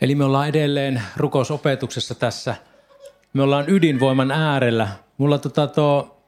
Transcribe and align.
Eli 0.00 0.14
me 0.14 0.24
ollaan 0.24 0.48
edelleen 0.48 1.02
rukousopetuksessa 1.16 2.14
tässä. 2.14 2.54
Me 3.32 3.42
ollaan 3.42 3.64
ydinvoiman 3.68 4.30
äärellä. 4.30 4.88
Mulla 5.18 5.38
tota 5.38 5.66
tuo, 5.66 6.20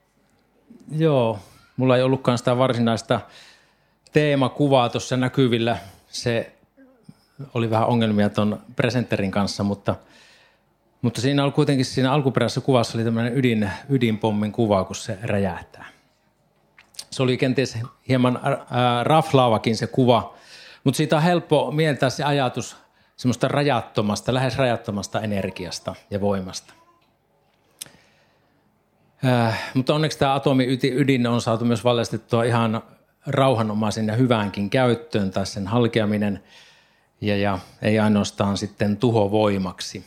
joo, 0.97 1.39
mulla 1.77 1.97
ei 1.97 2.03
ollutkaan 2.03 2.39
sitä 2.39 2.59
varsinaista 2.59 3.21
teemakuvaa 4.13 4.89
tuossa 4.89 5.17
näkyvillä. 5.17 5.77
Se 6.09 6.53
oli 7.55 7.71
vähän 7.71 7.89
ongelmia 7.89 8.31
tuon 8.31 8.61
presenterin 8.77 9.31
kanssa, 9.31 9.63
mutta, 9.63 9.95
mutta 11.03 11.21
siinä 11.21 11.45
oli 11.45 11.53
kuitenkin 11.53 11.85
siinä 11.85 12.13
alkuperäisessä 12.13 12.61
kuvassa 12.61 12.99
oli 12.99 13.05
tämmöinen 13.05 13.39
ydin, 13.39 13.71
ydinpommin 13.89 14.53
kuva, 14.53 14.85
kun 14.85 14.97
se 14.97 15.19
räjähtää. 15.23 15.87
Se 17.11 17.23
oli 17.23 17.37
kenties 17.37 17.79
hieman 18.09 18.41
raflaavakin 19.03 19.77
se 19.77 19.87
kuva, 19.87 20.35
mutta 20.85 20.97
siitä 20.97 21.17
on 21.17 21.23
helppo 21.23 21.71
mieltää 21.71 22.11
se 22.11 22.25
ajatus 22.25 22.77
semmoista 23.17 23.49
rajattomasta, 23.49 24.35
lähes 24.35 24.59
rajattomasta 24.59 25.21
energiasta 25.21 25.95
ja 26.11 26.21
voimasta. 26.21 26.75
Äh, 29.25 29.71
mutta 29.75 29.95
onneksi 29.95 30.19
tämä 30.19 30.35
atomi 30.35 30.79
ydin 30.83 31.27
on 31.27 31.41
saatu 31.41 31.65
myös 31.65 31.85
valjastettua 31.85 32.45
ihan 32.45 32.83
rauhanomaisen 33.27 34.07
ja 34.07 34.15
hyväänkin 34.15 34.71
käyttöön 34.71 35.31
tai 35.31 35.47
sen 35.47 35.67
halkeaminen 35.67 36.43
ja, 37.21 37.37
ja 37.37 37.59
ei 37.83 37.99
ainoastaan 37.99 38.57
sitten 38.57 38.97
tuhovoimaksi. 38.97 40.05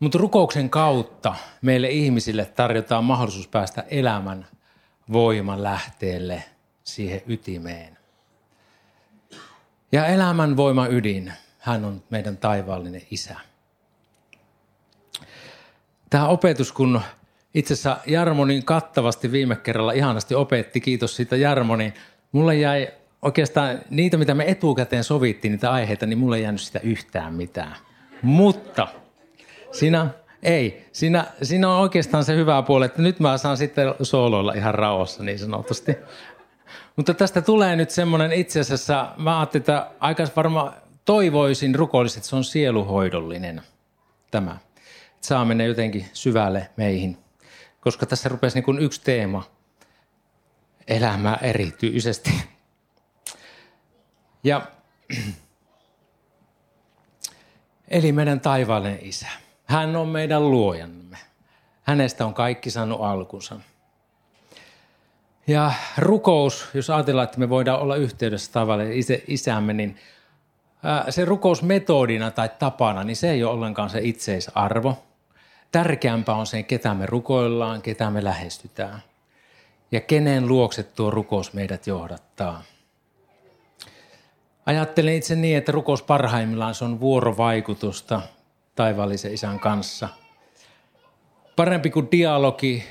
Mutta 0.00 0.18
rukouksen 0.18 0.70
kautta 0.70 1.34
meille 1.62 1.88
ihmisille 1.88 2.44
tarjotaan 2.44 3.04
mahdollisuus 3.04 3.48
päästä 3.48 3.84
elämän 3.90 4.46
voiman 5.12 5.62
lähteelle 5.62 6.44
siihen 6.84 7.22
ytimeen. 7.26 7.98
Ja 9.92 10.06
elämän 10.06 10.56
voima 10.56 10.86
ydin, 10.86 11.32
hän 11.68 11.84
on 11.84 12.02
meidän 12.10 12.36
taivaallinen 12.36 13.02
isä. 13.10 13.36
Tämä 16.10 16.28
opetus, 16.28 16.72
kun 16.72 17.00
itse 17.54 17.74
asiassa 17.74 17.96
Jarmo 18.06 18.44
niin 18.44 18.64
kattavasti 18.64 19.32
viime 19.32 19.56
kerralla 19.56 19.92
ihanasti 19.92 20.34
opetti, 20.34 20.80
kiitos 20.80 21.16
siitä 21.16 21.36
Jarmo, 21.36 21.76
niin 21.76 21.94
mulle 22.32 22.56
jäi 22.56 22.88
oikeastaan 23.22 23.78
niitä, 23.90 24.16
mitä 24.16 24.34
me 24.34 24.44
etukäteen 24.50 25.04
sovittiin, 25.04 25.52
niitä 25.52 25.72
aiheita, 25.72 26.06
niin 26.06 26.18
mulle 26.18 26.36
ei 26.36 26.42
jäänyt 26.42 26.60
sitä 26.60 26.80
yhtään 26.82 27.34
mitään. 27.34 27.76
Mutta 28.22 28.88
sinä, 29.72 30.06
ei, 30.42 30.88
siinä, 30.92 31.24
siinä 31.42 31.70
on 31.70 31.80
oikeastaan 31.80 32.24
se 32.24 32.36
hyvä 32.36 32.62
puoli, 32.62 32.84
että 32.84 33.02
nyt 33.02 33.20
mä 33.20 33.38
saan 33.38 33.56
sitten 33.56 33.94
sooloilla 34.02 34.52
ihan 34.52 34.74
rauhassa 34.74 35.24
niin 35.24 35.38
sanotusti. 35.38 35.96
Mutta 36.96 37.14
tästä 37.14 37.42
tulee 37.42 37.76
nyt 37.76 37.90
semmoinen 37.90 38.32
itse 38.32 38.60
asiassa, 38.60 39.08
mä 39.16 39.38
ajattelin, 39.38 39.62
että 39.62 39.90
aika 40.00 40.24
varmaan 40.36 40.72
toivoisin 41.08 41.74
rukoilliset, 41.74 42.16
että 42.16 42.28
se 42.28 42.36
on 42.36 42.44
sieluhoidollinen 42.44 43.62
tämä. 44.30 44.58
Että 45.14 45.26
saa 45.26 45.44
mennä 45.44 45.64
jotenkin 45.64 46.06
syvälle 46.12 46.70
meihin. 46.76 47.18
Koska 47.80 48.06
tässä 48.06 48.28
rupesi 48.28 48.56
niin 48.56 48.64
kuin 48.64 48.78
yksi 48.78 49.00
teema, 49.04 49.44
elämää 50.88 51.38
erityisesti. 51.42 52.30
Ja, 54.44 54.66
eli 57.88 58.12
meidän 58.12 58.40
taivaallinen 58.40 58.98
isä. 59.02 59.26
Hän 59.64 59.96
on 59.96 60.08
meidän 60.08 60.50
luojamme. 60.50 61.18
Hänestä 61.82 62.26
on 62.26 62.34
kaikki 62.34 62.70
saanut 62.70 63.00
alkunsa. 63.00 63.60
Ja 65.46 65.72
rukous, 65.98 66.68
jos 66.74 66.90
ajatellaan, 66.90 67.24
että 67.24 67.38
me 67.38 67.48
voidaan 67.48 67.80
olla 67.80 67.96
yhteydessä 67.96 68.52
tavalla 68.52 68.84
isämme, 69.28 69.72
niin 69.72 69.98
se 71.10 71.24
rukousmetodina 71.24 72.30
tai 72.30 72.50
tapana, 72.58 73.04
niin 73.04 73.16
se 73.16 73.30
ei 73.30 73.44
ole 73.44 73.52
ollenkaan 73.52 73.90
se 73.90 74.00
itseisarvo. 74.02 74.98
Tärkeämpää 75.72 76.34
on 76.34 76.46
se, 76.46 76.62
ketä 76.62 76.94
me 76.94 77.06
rukoillaan, 77.06 77.82
ketä 77.82 78.10
me 78.10 78.24
lähestytään. 78.24 79.02
Ja 79.92 80.00
kenen 80.00 80.48
luokse 80.48 80.82
tuo 80.82 81.10
rukous 81.10 81.52
meidät 81.52 81.86
johdattaa. 81.86 82.62
Ajattelen 84.66 85.14
itse 85.14 85.36
niin, 85.36 85.58
että 85.58 85.72
rukous 85.72 86.02
parhaimmillaan 86.02 86.74
se 86.74 86.84
on 86.84 87.00
vuorovaikutusta 87.00 88.22
taivaallisen 88.74 89.34
isän 89.34 89.60
kanssa. 89.60 90.08
Parempi 91.56 91.90
kuin 91.90 92.08
dialogi, 92.12 92.84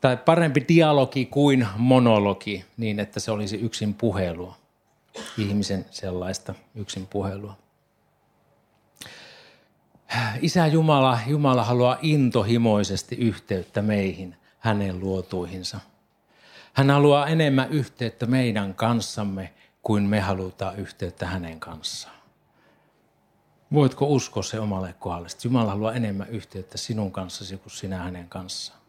tai 0.00 0.16
parempi 0.16 0.64
dialogi 0.68 1.26
kuin 1.26 1.66
monologi, 1.76 2.64
niin 2.76 3.00
että 3.00 3.20
se 3.20 3.30
olisi 3.30 3.56
yksin 3.56 3.94
puhelua 3.94 4.59
ihmisen 5.38 5.86
sellaista 5.90 6.54
yksin 6.74 7.06
puhelua. 7.06 7.56
Isä 10.40 10.66
Jumala, 10.66 11.18
Jumala 11.26 11.64
haluaa 11.64 11.98
intohimoisesti 12.02 13.16
yhteyttä 13.16 13.82
meihin, 13.82 14.36
hänen 14.58 15.00
luotuihinsa. 15.00 15.80
Hän 16.72 16.90
haluaa 16.90 17.26
enemmän 17.26 17.70
yhteyttä 17.70 18.26
meidän 18.26 18.74
kanssamme 18.74 19.52
kuin 19.82 20.02
me 20.02 20.20
halutaan 20.20 20.76
yhteyttä 20.76 21.26
hänen 21.26 21.60
kanssaan. 21.60 22.16
Voitko 23.72 24.06
uskoa 24.06 24.42
se 24.42 24.60
omalle 24.60 24.94
kohdalle, 24.98 25.28
Jumala 25.44 25.70
haluaa 25.70 25.92
enemmän 25.92 26.28
yhteyttä 26.28 26.78
sinun 26.78 27.12
kanssasi 27.12 27.56
kuin 27.56 27.72
sinä 27.72 27.98
hänen 27.98 28.28
kanssaan. 28.28 28.80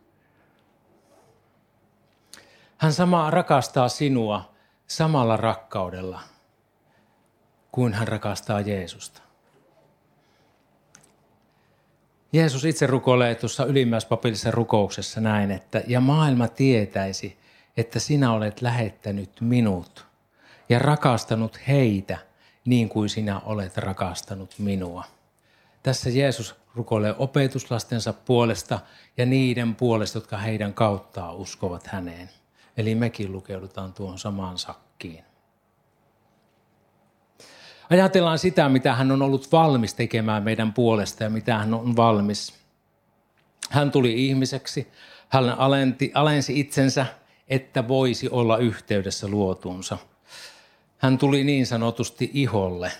Hän 2.77 2.93
sama 2.93 3.31
rakastaa 3.31 3.89
sinua 3.89 4.50
samalla 4.91 5.37
rakkaudella 5.37 6.21
kuin 7.71 7.93
hän 7.93 8.07
rakastaa 8.07 8.61
Jeesusta. 8.61 9.21
Jeesus 12.33 12.65
itse 12.65 12.87
rukoilee 12.87 13.35
tuossa 13.35 13.65
ylimmäispapillisessa 13.65 14.51
rukouksessa 14.51 15.21
näin, 15.21 15.51
että 15.51 15.83
ja 15.87 15.99
maailma 15.99 16.47
tietäisi, 16.47 17.37
että 17.77 17.99
sinä 17.99 18.33
olet 18.33 18.61
lähettänyt 18.61 19.41
minut 19.41 20.05
ja 20.69 20.79
rakastanut 20.79 21.59
heitä 21.67 22.17
niin 22.65 22.89
kuin 22.89 23.09
sinä 23.09 23.39
olet 23.39 23.77
rakastanut 23.77 24.55
minua. 24.57 25.03
Tässä 25.83 26.09
Jeesus 26.09 26.55
rukoilee 26.75 27.15
opetuslastensa 27.17 28.13
puolesta 28.13 28.79
ja 29.17 29.25
niiden 29.25 29.75
puolesta, 29.75 30.17
jotka 30.17 30.37
heidän 30.37 30.73
kauttaan 30.73 31.35
uskovat 31.35 31.87
häneen. 31.87 32.40
Eli 32.81 32.95
mekin 32.95 33.31
lukeudutaan 33.31 33.93
tuohon 33.93 34.19
samaan 34.19 34.57
sakkiin. 34.57 35.23
Ajatellaan 37.89 38.39
sitä, 38.39 38.69
mitä 38.69 38.95
hän 38.95 39.11
on 39.11 39.21
ollut 39.21 39.51
valmis 39.51 39.93
tekemään 39.93 40.43
meidän 40.43 40.73
puolesta 40.73 41.23
ja 41.23 41.29
mitä 41.29 41.57
hän 41.57 41.73
on 41.73 41.95
valmis. 41.95 42.53
Hän 43.69 43.91
tuli 43.91 44.27
ihmiseksi, 44.27 44.87
hän 45.29 45.49
alenti, 45.49 46.11
alensi 46.13 46.59
itsensä, 46.59 47.05
että 47.47 47.87
voisi 47.87 48.29
olla 48.29 48.57
yhteydessä 48.57 49.27
luotuunsa. 49.27 49.97
Hän 50.97 51.17
tuli 51.17 51.43
niin 51.43 51.65
sanotusti 51.65 52.31
iholle. 52.33 52.91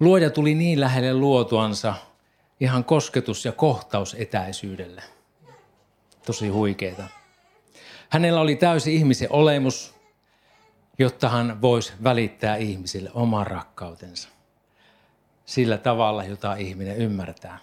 Luoja 0.00 0.30
tuli 0.30 0.54
niin 0.54 0.80
lähelle 0.80 1.14
luotuansa 1.14 1.94
ihan 2.60 2.84
kosketus- 2.84 3.44
ja 3.44 3.52
kohtausetäisyydelle. 3.52 5.02
Tosi 6.26 6.48
huikeeta. 6.48 7.19
Hänellä 8.10 8.40
oli 8.40 8.56
täysi 8.56 8.94
ihmisen 8.94 9.32
olemus, 9.32 9.94
jotta 10.98 11.28
hän 11.28 11.62
voisi 11.62 11.92
välittää 12.04 12.56
ihmisille 12.56 13.10
oman 13.14 13.46
rakkautensa 13.46 14.28
sillä 15.44 15.78
tavalla, 15.78 16.24
jota 16.24 16.54
ihminen 16.54 16.96
ymmärtää. 16.96 17.58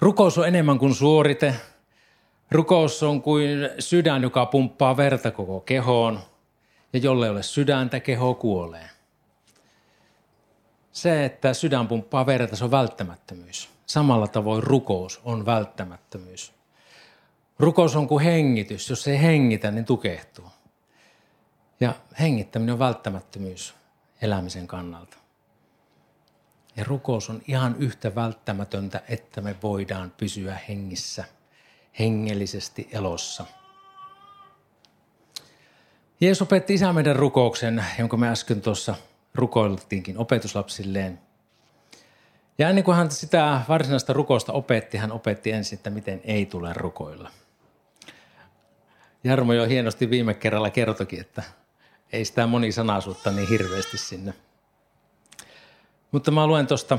Rukous 0.00 0.38
on 0.38 0.48
enemmän 0.48 0.78
kuin 0.78 0.94
suorite. 0.94 1.54
Rukous 2.50 3.02
on 3.02 3.22
kuin 3.22 3.70
sydän, 3.78 4.22
joka 4.22 4.46
pumppaa 4.46 4.96
verta 4.96 5.30
koko 5.30 5.60
kehoon. 5.60 6.20
Ja 6.92 6.98
jolle 6.98 7.26
ei 7.26 7.30
ole 7.30 7.42
sydäntä, 7.42 8.00
keho 8.00 8.34
kuolee. 8.34 8.90
Se, 10.92 11.24
että 11.24 11.54
sydän 11.54 11.88
pumppaa 11.88 12.26
verta, 12.26 12.56
se 12.56 12.64
on 12.64 12.70
välttämättömyys. 12.70 13.68
Samalla 13.86 14.28
tavoin 14.28 14.62
rukous 14.62 15.20
on 15.24 15.46
välttämättömyys. 15.46 16.59
Rukous 17.60 17.96
on 17.96 18.08
kuin 18.08 18.24
hengitys. 18.24 18.90
Jos 18.90 19.08
ei 19.08 19.22
hengitä, 19.22 19.70
niin 19.70 19.84
tukehtuu. 19.84 20.48
Ja 21.80 21.94
hengittäminen 22.20 22.72
on 22.72 22.78
välttämättömyys 22.78 23.74
elämisen 24.22 24.66
kannalta. 24.66 25.16
Ja 26.76 26.84
rukous 26.84 27.30
on 27.30 27.42
ihan 27.48 27.76
yhtä 27.78 28.14
välttämätöntä, 28.14 29.02
että 29.08 29.40
me 29.40 29.56
voidaan 29.62 30.12
pysyä 30.16 30.58
hengissä, 30.68 31.24
hengellisesti 31.98 32.88
elossa. 32.92 33.44
Jeesus 36.20 36.42
opetti 36.42 36.74
isä 36.74 36.92
meidän 36.92 37.16
rukouksen, 37.16 37.84
jonka 37.98 38.16
me 38.16 38.28
äsken 38.28 38.60
tuossa 38.60 38.94
rukoiltiinkin 39.34 40.18
opetuslapsilleen. 40.18 41.20
Ja 42.58 42.68
ennen 42.68 42.84
kuin 42.84 42.96
hän 42.96 43.10
sitä 43.10 43.60
varsinaista 43.68 44.12
rukousta 44.12 44.52
opetti, 44.52 44.98
hän 44.98 45.12
opetti 45.12 45.52
ensin, 45.52 45.76
että 45.76 45.90
miten 45.90 46.20
ei 46.24 46.46
tule 46.46 46.72
rukoilla. 46.72 47.30
Jarmo 49.24 49.52
jo 49.52 49.66
hienosti 49.66 50.10
viime 50.10 50.34
kerralla 50.34 50.70
kertokin, 50.70 51.20
että 51.20 51.42
ei 52.12 52.24
sitä 52.24 52.46
monisanaisuutta 52.46 53.30
niin 53.30 53.48
hirveästi 53.48 53.98
sinne. 53.98 54.34
Mutta 56.10 56.30
mä 56.30 56.46
luen 56.46 56.66
tuosta 56.66 56.98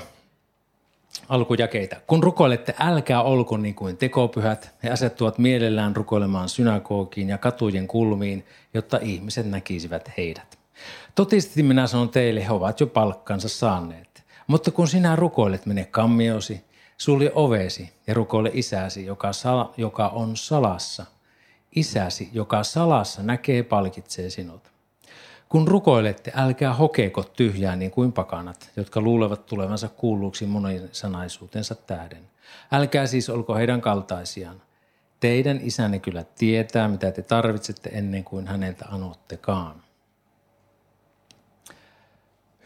alkujakeita. 1.30 1.96
Kun 2.08 2.24
rukoilette, 2.24 2.76
älkää 2.80 3.22
olko 3.22 3.58
niin 3.58 3.76
kuin 3.76 3.98
tekopyhät. 3.98 4.76
He 4.84 4.90
asettuvat 4.90 5.38
mielellään 5.38 5.96
rukoilemaan 5.96 6.50
synagogiin 6.50 7.30
ja 7.30 7.38
katujen 7.38 7.88
kulmiin, 7.88 8.46
jotta 8.74 9.00
ihmiset 9.02 9.46
näkisivät 9.46 10.12
heidät. 10.18 10.60
Totisesti 11.16 11.64
minä 11.64 11.88
sanon 11.88 12.10
teille, 12.10 12.46
he 12.46 12.52
ovat 12.52 12.80
jo 12.80 12.88
palkkansa 12.88 13.50
saaneet. 13.50 14.24
Mutta 14.48 14.72
kun 14.72 14.88
sinä 14.88 15.16
rukoilet, 15.16 15.66
mene 15.66 15.86
kammiosi, 15.86 16.62
sulje 16.98 17.32
ovesi 17.36 17.94
ja 18.08 18.14
rukoile 18.14 18.52
isäsi, 18.54 19.06
joka, 19.06 19.32
sal- 19.32 19.74
joka 19.78 20.08
on 20.08 20.38
salassa. 20.38 21.06
Isäsi, 21.76 22.30
joka 22.34 22.64
salassa 22.64 23.24
näkee, 23.24 23.64
palkitsee 23.64 24.30
sinut. 24.30 24.72
Kun 25.50 25.68
rukoilette, 25.68 26.32
älkää 26.36 26.74
hokeeko 26.74 27.24
tyhjää 27.24 27.76
niin 27.76 27.92
kuin 27.92 28.12
pakanat, 28.12 28.72
jotka 28.76 29.02
luulevat 29.02 29.46
tulevansa 29.46 29.90
kuulluksi 29.90 30.46
monisanaisuutensa 30.46 31.76
tähden. 31.76 32.30
Älkää 32.72 33.08
siis 33.08 33.30
olko 33.30 33.56
heidän 33.56 33.82
kaltaisiaan. 33.82 34.62
Teidän 35.20 35.60
isänne 35.64 36.00
kyllä 36.00 36.24
tietää, 36.24 36.88
mitä 36.88 37.12
te 37.12 37.22
tarvitsette 37.22 37.90
ennen 37.94 38.24
kuin 38.24 38.48
häneltä 38.48 38.86
anottekaan. 38.92 39.84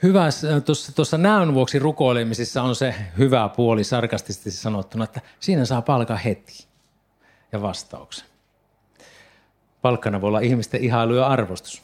Hyvä, 0.04 0.30
tuossa, 0.66 0.96
tuossa 0.96 1.18
näön 1.18 1.54
vuoksi 1.54 1.80
rukoilemisessa 1.80 2.64
on 2.64 2.76
se 2.76 2.96
hyvä 3.18 3.50
puoli 3.56 3.84
sarkastisesti 3.84 4.52
sanottuna, 4.52 5.04
että 5.04 5.22
siinä 5.40 5.66
saa 5.66 5.82
palkan 5.82 6.18
heti 6.18 6.68
ja 7.52 7.62
vastauksen. 7.62 8.35
Palkkana 9.86 10.22
voi 10.22 10.28
olla 10.28 10.40
ihmisten 10.40 10.84
ihailu 10.84 11.16
ja 11.16 11.28
arvostus. 11.28 11.82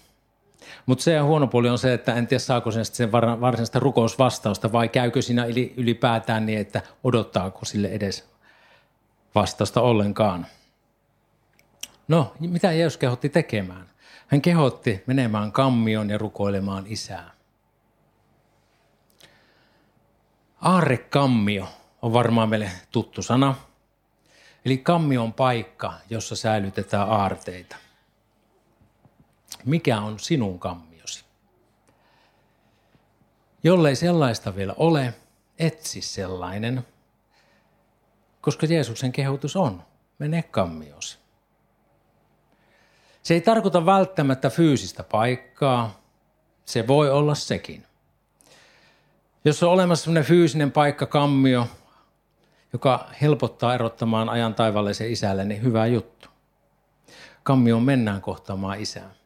Mutta 0.86 1.03
se 1.03 1.19
huono 1.19 1.48
puoli 1.48 1.69
on 1.69 1.77
se, 1.77 1.94
että 1.94 2.15
en 2.15 2.27
tiedä 2.27 2.39
saako 2.39 2.71
sen, 2.71 2.86
sen 2.86 3.12
varsinaista 3.12 3.80
rukousvastausta 3.80 4.71
vai 4.71 4.89
käykö 4.89 5.21
siinä 5.21 5.45
ylipäätään 5.77 6.45
niin, 6.45 6.59
että 6.59 6.81
odottaako 7.03 7.65
sille 7.65 7.88
edes 7.88 8.30
vastausta 9.36 9.81
ollenkaan. 9.81 10.45
No, 12.07 12.33
mitä 12.39 12.71
Jeesus 12.71 12.98
kehotti 12.98 13.30
tekemään? 13.30 13.89
Hän 14.27 14.42
kehotti 14.42 15.04
menemään 15.06 15.51
kammion 15.51 16.09
ja 16.09 16.18
rukoilemaan 16.18 16.83
isää. 16.88 17.31
Aarrekammio 20.62 21.68
on 22.01 22.13
varmaan 22.13 22.50
meille 22.50 22.71
tuttu 22.92 23.21
sana. 23.21 23.56
Eli 24.65 24.77
kammio 24.77 25.24
on 25.24 25.33
paikka, 25.33 25.94
jossa 26.09 26.36
säilytetään 26.36 27.09
aarteita– 27.09 27.75
mikä 29.66 30.00
on 30.00 30.19
sinun 30.19 30.60
kammiosi. 30.60 31.25
Jollei 33.63 33.96
sellaista 33.96 34.56
vielä 34.56 34.74
ole, 34.78 35.13
etsi 35.60 36.02
sellainen, 36.02 36.88
koska 38.42 38.66
Jeesuksen 38.66 39.12
kehotus 39.12 39.56
on, 39.56 39.84
mene 40.19 40.44
kammiosi. 40.44 41.18
Se 43.24 43.34
ei 43.34 43.42
tarkoita 43.42 43.86
välttämättä 43.86 44.50
fyysistä 44.50 45.04
paikkaa, 45.04 46.02
se 46.66 46.88
voi 46.88 47.10
olla 47.10 47.36
sekin. 47.36 47.86
Jos 49.46 49.64
on 49.64 49.72
olemassa 49.72 50.04
sellainen 50.04 50.28
fyysinen 50.28 50.72
paikka, 50.72 51.06
kammio, 51.06 51.68
joka 52.74 53.10
helpottaa 53.22 53.74
erottamaan 53.74 54.30
ajan 54.30 54.56
taivaallisen 54.56 55.12
isälle, 55.12 55.46
niin 55.46 55.64
hyvä 55.64 55.86
juttu. 55.86 56.30
Kammioon 57.44 57.84
mennään 57.84 58.22
kohtaamaan 58.22 58.80
isää. 58.80 59.20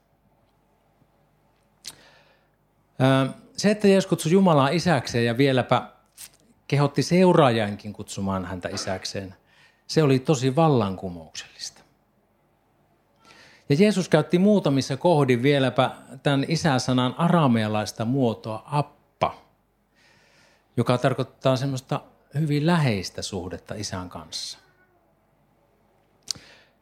Se, 3.57 3.71
että 3.71 3.87
Jeesus 3.87 4.09
kutsui 4.09 4.31
Jumalaa 4.31 4.69
isäkseen 4.69 5.25
ja 5.25 5.37
vieläpä 5.37 5.89
kehotti 6.67 7.03
seuraajankin 7.03 7.93
kutsumaan 7.93 8.45
häntä 8.45 8.69
isäkseen, 8.69 9.35
se 9.87 10.03
oli 10.03 10.19
tosi 10.19 10.55
vallankumouksellista. 10.55 11.81
Ja 13.69 13.75
Jeesus 13.79 14.09
käytti 14.09 14.39
muutamissa 14.39 14.97
kohdin 14.97 15.43
vieläpä 15.43 15.91
tämän 16.23 16.45
isäsanan 16.47 17.15
aramealaista 17.17 18.05
muotoa 18.05 18.63
appa, 18.65 19.35
joka 20.77 20.97
tarkoittaa 20.97 21.55
semmoista 21.55 22.01
hyvin 22.39 22.65
läheistä 22.65 23.21
suhdetta 23.21 23.75
isän 23.75 24.09
kanssa. 24.09 24.57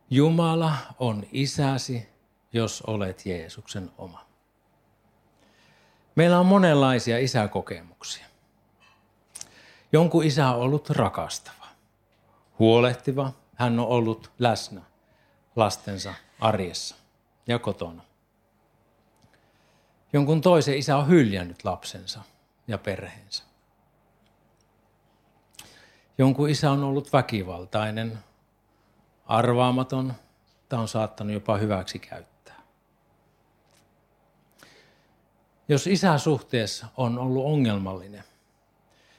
Jumala 0.10 0.74
on 1.00 1.24
isäsi, 1.31 2.10
jos 2.54 2.81
olet 2.81 3.25
Jeesuksen 3.25 3.92
oma. 3.98 4.33
Meillä 6.15 6.39
on 6.39 6.45
monenlaisia 6.45 7.19
isäkokemuksia. 7.19 8.25
Jonkun 9.92 10.24
isä 10.24 10.50
on 10.50 10.56
ollut 10.56 10.89
rakastava, 10.89 11.68
huolehtiva. 12.60 13.31
Hän 13.56 13.80
on 13.80 13.88
ollut 13.88 14.31
läsnä 14.39 14.81
lastensa 15.56 16.13
arjessa 16.39 16.95
ja 17.48 17.60
kotona. 17.60 18.04
Jonkun 20.13 20.42
toisen 20.42 20.77
isä 20.77 20.98
on 20.98 21.07
hyljännyt 21.07 21.65
lapsensa 21.65 22.19
ja 22.68 22.77
perheensä. 22.77 23.44
Jonkun 26.18 26.50
isä 26.50 26.71
on 26.71 26.83
ollut 26.83 27.13
väkivaltainen, 27.13 28.19
arvaamaton 29.25 30.13
tai 30.69 30.80
on 30.80 30.88
saattanut 30.88 31.33
jopa 31.33 31.57
hyväksi 31.57 32.00
käyttää. 32.00 32.33
Jos 35.68 35.88
isäsuhteessa 35.88 36.88
on 36.98 37.19
ollut 37.19 37.45
ongelmallinen, 37.45 38.24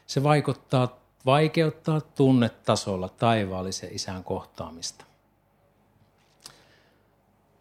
se 0.07 0.23
vaikuttaa, 0.23 1.01
vaikeuttaa 1.27 2.01
tunnetasolla 2.01 3.09
taivaallisen 3.09 3.95
isän 3.95 4.25
kohtaamista. 4.25 5.05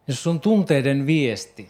Jos 0.07 0.27
on 0.27 0.39
tunteiden 0.39 1.05
viesti, 1.05 1.69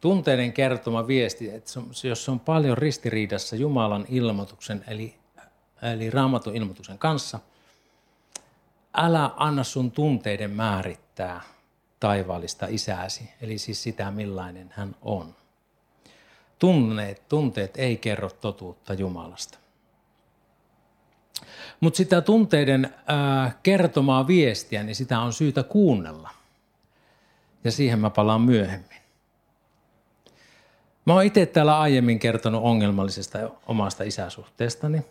tunteiden 0.00 0.52
kertoma 0.52 1.06
viesti, 1.06 1.50
että 1.50 1.70
jos 2.08 2.24
se 2.24 2.30
on 2.30 2.40
paljon 2.40 2.78
ristiriidassa 2.78 3.56
Jumalan 3.56 4.06
ilmoituksen, 4.08 4.84
eli, 4.88 5.14
eli 5.94 6.10
raamatun 6.10 6.56
ilmoituksen 6.56 6.98
kanssa, 6.98 7.40
älä 8.94 9.30
anna 9.36 9.64
sun 9.64 9.90
tunteiden 9.90 10.50
määrittää 10.50 11.40
taivaallista 12.00 12.66
isääsi, 12.70 13.30
eli 13.40 13.58
siis 13.58 13.82
sitä 13.82 14.10
millainen 14.10 14.70
hän 14.76 14.96
on. 15.02 15.41
Tunneet, 16.62 17.28
tunteet 17.28 17.76
ei 17.76 17.96
kerro 17.96 18.30
totuutta 18.30 18.94
Jumalasta. 18.94 19.58
Mutta 21.80 21.96
sitä 21.96 22.20
tunteiden 22.20 22.94
ää, 23.06 23.58
kertomaa 23.62 24.26
viestiä, 24.26 24.82
niin 24.82 24.94
sitä 24.94 25.20
on 25.20 25.32
syytä 25.32 25.62
kuunnella. 25.62 26.30
Ja 27.64 27.72
siihen 27.72 27.98
mä 27.98 28.10
palaan 28.10 28.40
myöhemmin. 28.40 28.98
Mä 31.04 31.14
oon 31.14 31.24
itse 31.24 31.46
täällä 31.46 31.80
aiemmin 31.80 32.18
kertonut 32.18 32.62
ongelmallisesta 32.62 33.38
omasta 33.66 34.04
isäsuhteestani, 34.04 35.02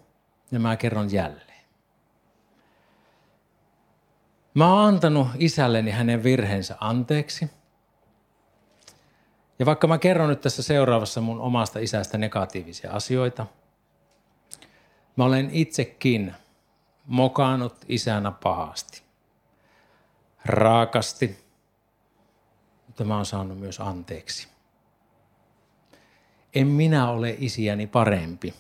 ja 0.52 0.60
mä 0.60 0.76
kerron 0.76 1.12
jälleen. 1.12 1.66
Mä 4.54 4.74
oon 4.74 4.88
antanut 4.88 5.28
isälleni 5.40 5.92
hänen 5.92 6.24
virheensä 6.24 6.76
anteeksi– 6.80 7.50
ja 9.62 9.66
vaikka 9.66 9.88
mä 9.88 9.98
kerron 9.98 10.30
nyt 10.30 10.42
tässä 10.42 10.64
seuraavassa 10.64 11.22
mun 11.22 11.42
omasta 11.42 11.80
isästä 11.80 12.18
negatiivisia 12.18 12.92
asioita, 12.92 13.46
mä 15.16 15.26
olen 15.26 15.50
itsekin 15.52 16.34
mokannut 17.06 17.76
isänä 17.88 18.32
pahasti. 18.32 19.02
Raakasti, 20.46 21.38
mutta 22.88 23.04
mä 23.04 23.16
oon 23.16 23.26
saanut 23.26 23.60
myös 23.60 23.80
anteeksi. 23.80 24.48
En 26.56 26.68
minä 26.68 27.10
ole 27.10 27.36
isiäni 27.40 27.88
parempi. 27.88 28.54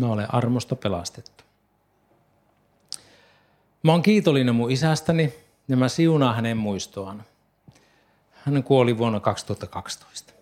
Mä 0.00 0.06
olen 0.06 0.34
armosta 0.34 0.76
pelastettu. 0.76 1.44
Mä 3.82 3.92
oon 3.92 4.02
kiitollinen 4.02 4.54
mun 4.54 4.70
isästäni 4.70 5.34
ja 5.68 5.76
mä 5.76 5.88
siunaan 5.88 6.34
hänen 6.36 6.56
muistoaan. 6.56 7.24
Hän 8.48 8.62
kuoli 8.62 8.98
vuonna 8.98 9.20
2012. 9.20 10.32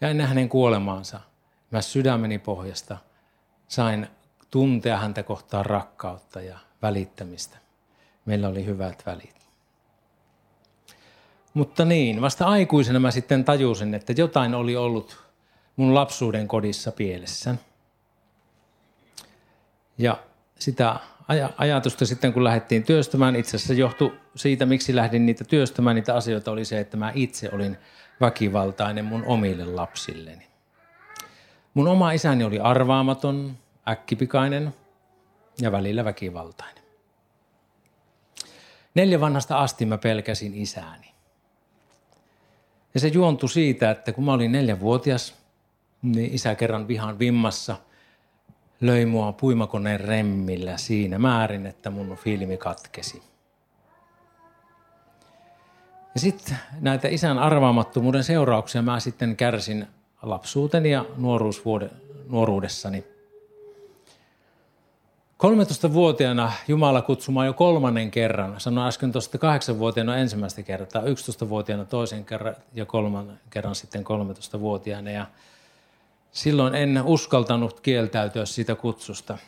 Ja 0.00 0.08
ennen 0.08 0.26
hänen 0.26 0.48
kuolemaansa 0.48 1.20
mä 1.70 1.82
sydämeni 1.82 2.38
pohjasta 2.38 2.98
sain 3.68 4.08
tuntea 4.50 4.98
häntä 4.98 5.22
kohtaan 5.22 5.66
rakkautta 5.66 6.40
ja 6.40 6.58
välittämistä. 6.82 7.58
Meillä 8.24 8.48
oli 8.48 8.64
hyvät 8.64 9.06
välit. 9.06 9.48
Mutta 11.54 11.84
niin, 11.84 12.20
vasta 12.20 12.46
aikuisena 12.46 13.00
mä 13.00 13.10
sitten 13.10 13.44
tajusin, 13.44 13.94
että 13.94 14.12
jotain 14.12 14.54
oli 14.54 14.76
ollut 14.76 15.24
mun 15.76 15.94
lapsuuden 15.94 16.48
kodissa 16.48 16.92
pielessä. 16.92 17.54
Ja 19.98 20.18
sitä 20.58 20.96
ajatusta 21.58 22.06
sitten, 22.06 22.32
kun 22.32 22.44
lähdettiin 22.44 22.82
työstämään. 22.84 23.36
Itse 23.36 23.56
asiassa 23.56 23.74
johtui 23.74 24.12
siitä, 24.36 24.66
miksi 24.66 24.96
lähdin 24.96 25.26
niitä 25.26 25.44
työstämään, 25.44 25.96
niitä 25.96 26.14
asioita 26.14 26.50
oli 26.50 26.64
se, 26.64 26.80
että 26.80 26.96
mä 26.96 27.12
itse 27.14 27.50
olin 27.52 27.76
väkivaltainen 28.20 29.04
mun 29.04 29.24
omille 29.24 29.64
lapsilleni. 29.64 30.46
Mun 31.74 31.88
oma 31.88 32.12
isäni 32.12 32.44
oli 32.44 32.58
arvaamaton, 32.58 33.58
äkkipikainen 33.88 34.74
ja 35.60 35.72
välillä 35.72 36.04
väkivaltainen. 36.04 36.84
Neljä 38.94 39.20
vanhasta 39.20 39.58
asti 39.58 39.86
mä 39.86 39.98
pelkäsin 39.98 40.54
isääni. 40.54 41.12
Ja 42.94 43.00
se 43.00 43.08
juontui 43.08 43.48
siitä, 43.48 43.90
että 43.90 44.12
kun 44.12 44.24
mä 44.24 44.32
olin 44.32 44.52
neljävuotias, 44.52 45.34
niin 46.02 46.34
isä 46.34 46.54
kerran 46.54 46.88
vihan 46.88 47.18
vimmassa 47.18 47.76
löi 48.82 49.06
mua 49.06 49.32
puimakoneen 49.32 50.00
remmillä 50.00 50.76
siinä 50.76 51.18
määrin, 51.18 51.66
että 51.66 51.90
mun 51.90 52.16
filmi 52.16 52.56
katkesi. 52.56 53.22
Ja 56.14 56.20
sitten 56.20 56.58
näitä 56.80 57.08
isän 57.08 57.38
arvaamattomuuden 57.38 58.24
seurauksia 58.24 58.82
mä 58.82 59.00
sitten 59.00 59.36
kärsin 59.36 59.86
lapsuuteni 60.22 60.90
ja 60.90 61.04
nuoruudessani. 62.28 63.04
13-vuotiaana 65.42 66.52
Jumala 66.68 67.02
kutsumaan 67.02 67.46
jo 67.46 67.52
kolmannen 67.52 68.10
kerran. 68.10 68.60
Sanoin 68.60 68.88
äsken 68.88 69.12
tuosta 69.12 69.38
8-vuotiaana 69.38 70.16
ensimmäistä 70.16 70.62
kertaa, 70.62 71.02
11-vuotiaana 71.02 71.84
toisen 71.84 72.24
kerran 72.24 72.56
ja 72.74 72.86
kolmannen 72.86 73.40
kerran 73.50 73.74
sitten 73.74 74.04
13-vuotiaana. 74.04 75.10
Ja 75.10 75.26
silloin 76.32 76.74
en 76.74 77.02
uskaltanut 77.04 77.80
kieltäytyä 77.80 78.44
siitä 78.44 78.74
kutsusta. 78.74 79.38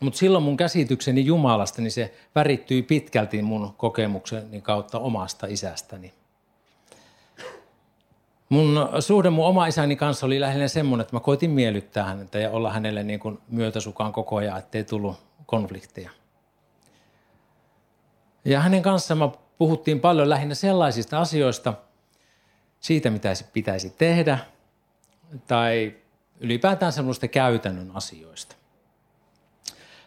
Mutta 0.00 0.18
silloin 0.18 0.44
mun 0.44 0.56
käsitykseni 0.56 1.26
Jumalasta, 1.26 1.82
niin 1.82 1.92
se 1.92 2.14
värittyi 2.34 2.82
pitkälti 2.82 3.42
mun 3.42 3.74
kokemukseni 3.76 4.60
kautta 4.60 4.98
omasta 4.98 5.46
isästäni. 5.46 6.12
Mun 8.48 8.88
suhde 9.00 9.30
mun 9.30 9.46
oma 9.46 9.66
isäni 9.66 9.96
kanssa 9.96 10.26
oli 10.26 10.40
lähinnä 10.40 10.68
semmoinen, 10.68 11.02
että 11.02 11.16
mä 11.16 11.20
koitin 11.20 11.50
miellyttää 11.50 12.04
häntä 12.04 12.38
ja 12.38 12.50
olla 12.50 12.72
hänelle 12.72 13.02
niin 13.02 13.20
kuin 13.20 13.38
myötäsukaan 13.48 14.12
koko 14.12 14.36
ajan, 14.36 14.58
ettei 14.58 14.84
tullut 14.84 15.16
konflikteja. 15.46 16.10
Ja 18.44 18.60
hänen 18.60 18.82
kanssaan 18.82 19.32
puhuttiin 19.58 20.00
paljon 20.00 20.30
lähinnä 20.30 20.54
sellaisista 20.54 21.20
asioista, 21.20 21.74
siitä 22.80 23.10
mitä 23.10 23.32
pitäisi 23.52 23.90
tehdä, 23.90 24.38
tai 25.46 25.94
ylipäätään 26.40 26.92
semmoista 26.92 27.28
käytännön 27.28 27.90
asioista. 27.94 28.56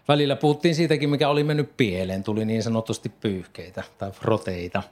Välillä 0.08 0.36
puhuttiin 0.36 0.75
siitäkin, 0.75 1.10
mikä 1.10 1.30
oli 1.30 1.44
mennyt 1.44 1.78
pieleen, 1.78 2.24
tuli 2.24 2.46
niin 2.46 2.63
sanotusti 2.63 3.10
pyyhkeitä 3.10 3.84
tai 3.98 4.12
froteita. 4.12 4.84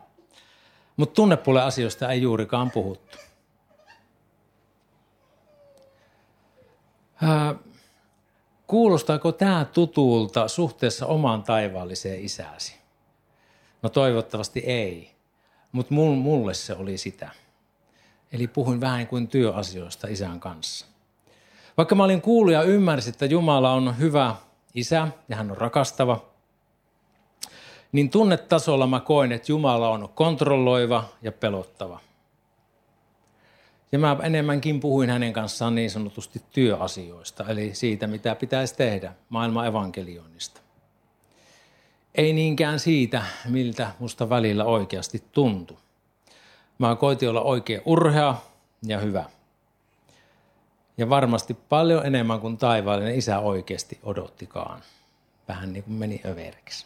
Mutta 0.98 1.16
tunnepuolen 1.16 1.64
asioista 1.64 2.12
ei 2.12 2.22
juurikaan 2.22 2.72
puhuttu. 2.72 3.18
kuulostaako 8.68 9.32
tämä 9.32 9.66
tutulta 9.66 10.48
suhteessa 10.48 11.06
omaan 11.06 11.44
taivaalliseen 11.44 12.22
isääsi? 12.26 12.76
No 13.82 13.90
toivottavasti 13.90 14.60
ei, 14.60 15.12
mutta 15.72 15.94
mulle 15.94 16.54
se 16.54 16.74
oli 16.74 16.98
sitä. 16.98 17.30
Eli 18.32 18.48
puhuin 18.48 18.82
vähän 18.82 19.08
kuin 19.08 19.28
työasioista 19.28 20.08
isän 20.08 20.40
kanssa. 20.40 20.86
Vaikka 21.78 21.96
mä 21.96 22.04
olin 22.04 22.22
kuullut 22.22 22.54
ja 22.54 22.64
ymmärsin, 22.64 23.14
että 23.14 23.26
Jumala 23.26 23.74
on 23.74 23.98
hyvä 24.00 24.36
isä 24.74 25.08
ja 25.30 25.36
hän 25.36 25.52
on 25.52 25.58
rakastava, 25.58 26.26
niin 27.92 28.10
tunnetasolla 28.10 28.88
mä 28.88 29.00
koin, 29.00 29.32
että 29.32 29.52
Jumala 29.52 29.90
on 29.90 30.10
kontrolloiva 30.16 31.10
ja 31.22 31.32
pelottava. 31.32 32.00
Ja 33.92 34.00
mä 34.00 34.18
enemmänkin 34.24 34.80
puhuin 34.80 35.10
hänen 35.10 35.34
kanssaan 35.34 35.76
niin 35.76 35.92
sanotusti 35.92 36.42
työasioista, 36.52 37.46
eli 37.48 37.76
siitä, 37.76 38.08
mitä 38.08 38.36
pitäisi 38.36 38.76
tehdä 38.76 39.14
maailman 39.30 39.68
evankelioinnista. 39.68 40.62
Ei 42.16 42.34
niinkään 42.34 42.80
siitä, 42.80 43.26
miltä 43.46 43.92
musta 44.00 44.30
välillä 44.30 44.66
oikeasti 44.66 45.24
tuntui. 45.32 45.78
Mä 46.80 46.96
koitin 46.96 47.30
olla 47.30 47.42
oikein 47.42 47.82
urhea 47.86 48.36
ja 48.84 49.00
hyvä. 49.00 49.26
Ja 50.98 51.10
varmasti 51.10 51.54
paljon 51.54 52.06
enemmän 52.06 52.40
kuin 52.40 52.58
taivaallinen 52.58 53.16
isä 53.16 53.40
oikeasti 53.40 54.00
odottikaan. 54.04 54.82
Vähän 55.48 55.74
niin 55.74 55.84
kuin 55.84 55.94
meni 55.94 56.22
överiksi. 56.26 56.86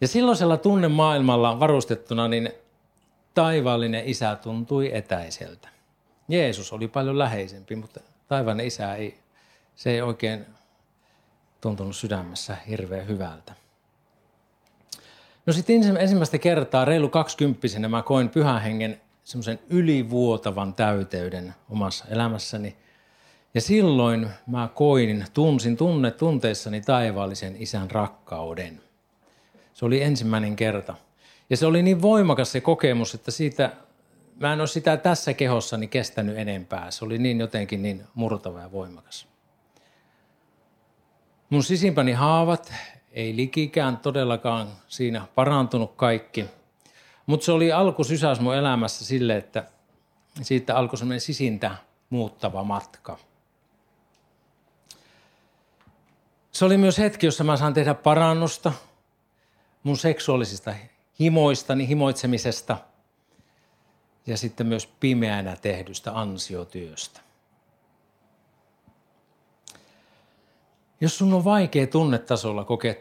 Ja 0.00 0.08
silloisella 0.08 0.56
tunnemaailmalla 0.56 1.60
varustettuna, 1.60 2.28
niin 2.28 2.52
taivaallinen 3.34 4.04
isä 4.06 4.36
tuntui 4.36 4.90
etäiseltä. 4.96 5.68
Jeesus 6.28 6.72
oli 6.72 6.88
paljon 6.88 7.18
läheisempi, 7.18 7.76
mutta 7.76 8.00
taivaallinen 8.28 8.66
isä 8.66 8.94
ei, 8.94 9.18
se 9.76 9.90
ei 9.90 10.02
oikein 10.02 10.46
tuntunut 11.60 11.96
sydämessä 11.96 12.56
hirveän 12.68 13.08
hyvältä. 13.08 13.54
No 15.48 15.52
sitten 15.52 15.96
ensimmäistä 15.96 16.38
kertaa 16.38 16.84
reilu 16.84 17.08
kaksikymppisenä 17.08 17.88
mä 17.88 18.02
koin 18.02 18.28
pyhän 18.28 18.62
hengen 18.62 19.00
semmoisen 19.24 19.58
ylivuotavan 19.70 20.74
täyteyden 20.74 21.54
omassa 21.70 22.04
elämässäni. 22.10 22.76
Ja 23.54 23.60
silloin 23.60 24.28
mä 24.46 24.68
koin, 24.74 25.24
tunsin 25.34 25.76
tunne 25.76 26.10
tunteissani 26.10 26.80
taivaallisen 26.80 27.56
isän 27.58 27.90
rakkauden. 27.90 28.80
Se 29.74 29.84
oli 29.84 30.02
ensimmäinen 30.02 30.56
kerta– 30.56 30.94
ja 31.50 31.56
se 31.56 31.66
oli 31.66 31.82
niin 31.82 32.02
voimakas 32.02 32.52
se 32.52 32.60
kokemus, 32.60 33.14
että 33.14 33.30
siitä, 33.30 33.72
mä 34.40 34.52
en 34.52 34.60
ole 34.60 34.66
sitä 34.66 34.96
tässä 34.96 35.34
kehossani 35.34 35.88
kestänyt 35.88 36.38
enempää. 36.38 36.90
Se 36.90 37.04
oli 37.04 37.18
niin 37.18 37.40
jotenkin 37.40 37.82
niin 37.82 38.04
murtava 38.14 38.60
ja 38.60 38.72
voimakas. 38.72 39.28
Mun 41.50 41.62
sisimpäni 41.62 42.12
haavat 42.12 42.72
ei 43.12 43.36
likikään 43.36 43.96
todellakaan 43.96 44.68
siinä 44.88 45.26
parantunut 45.34 45.92
kaikki. 45.96 46.44
Mutta 47.26 47.44
se 47.44 47.52
oli 47.52 47.72
alkusysäys 47.72 48.40
mun 48.40 48.54
elämässä 48.54 49.04
sille, 49.04 49.36
että 49.36 49.64
siitä 50.42 50.76
alkoi 50.76 50.98
semmoinen 50.98 51.20
sisintä 51.20 51.76
muuttava 52.10 52.64
matka. 52.64 53.18
Se 56.52 56.64
oli 56.64 56.76
myös 56.76 56.98
hetki, 56.98 57.26
jossa 57.26 57.44
mä 57.44 57.56
saan 57.56 57.74
tehdä 57.74 57.94
parannusta 57.94 58.72
mun 59.82 59.96
seksuaalisista 59.96 60.74
himoistani, 61.20 61.88
himoitsemisesta 61.88 62.76
ja 64.26 64.36
sitten 64.36 64.66
myös 64.66 64.86
pimeänä 64.86 65.56
tehdystä 65.56 66.18
ansiotyöstä. 66.18 67.20
Jos 71.00 71.18
sun 71.18 71.34
on 71.34 71.44
vaikea 71.44 71.86
tunnetasolla 71.86 72.64
kokea 72.64 72.94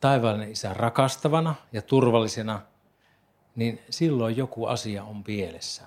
taivaallinen 0.00 0.52
isä 0.52 0.74
rakastavana 0.74 1.54
ja 1.72 1.82
turvallisena, 1.82 2.60
niin 3.56 3.80
silloin 3.90 4.36
joku 4.36 4.66
asia 4.66 5.04
on 5.04 5.24
pielessä. 5.24 5.82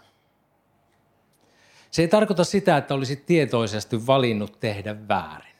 Se 1.92 2.02
ei 2.02 2.08
tarkoita 2.08 2.44
sitä, 2.44 2.78
että 2.78 2.94
olisit 2.94 3.26
tietoisesti 3.26 4.08
valinnut 4.08 4.60
tehdä 4.60 5.08
väärin. 5.08 5.56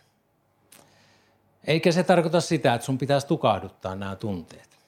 Eikä 1.68 1.92
se 1.92 2.04
tarkoita 2.04 2.42
sitä, 2.42 2.74
että 2.74 2.86
sun 2.86 2.98
pitäisi 2.98 3.28
tukahduttaa 3.28 3.96
nämä 3.96 4.16
tunteet. 4.16 4.80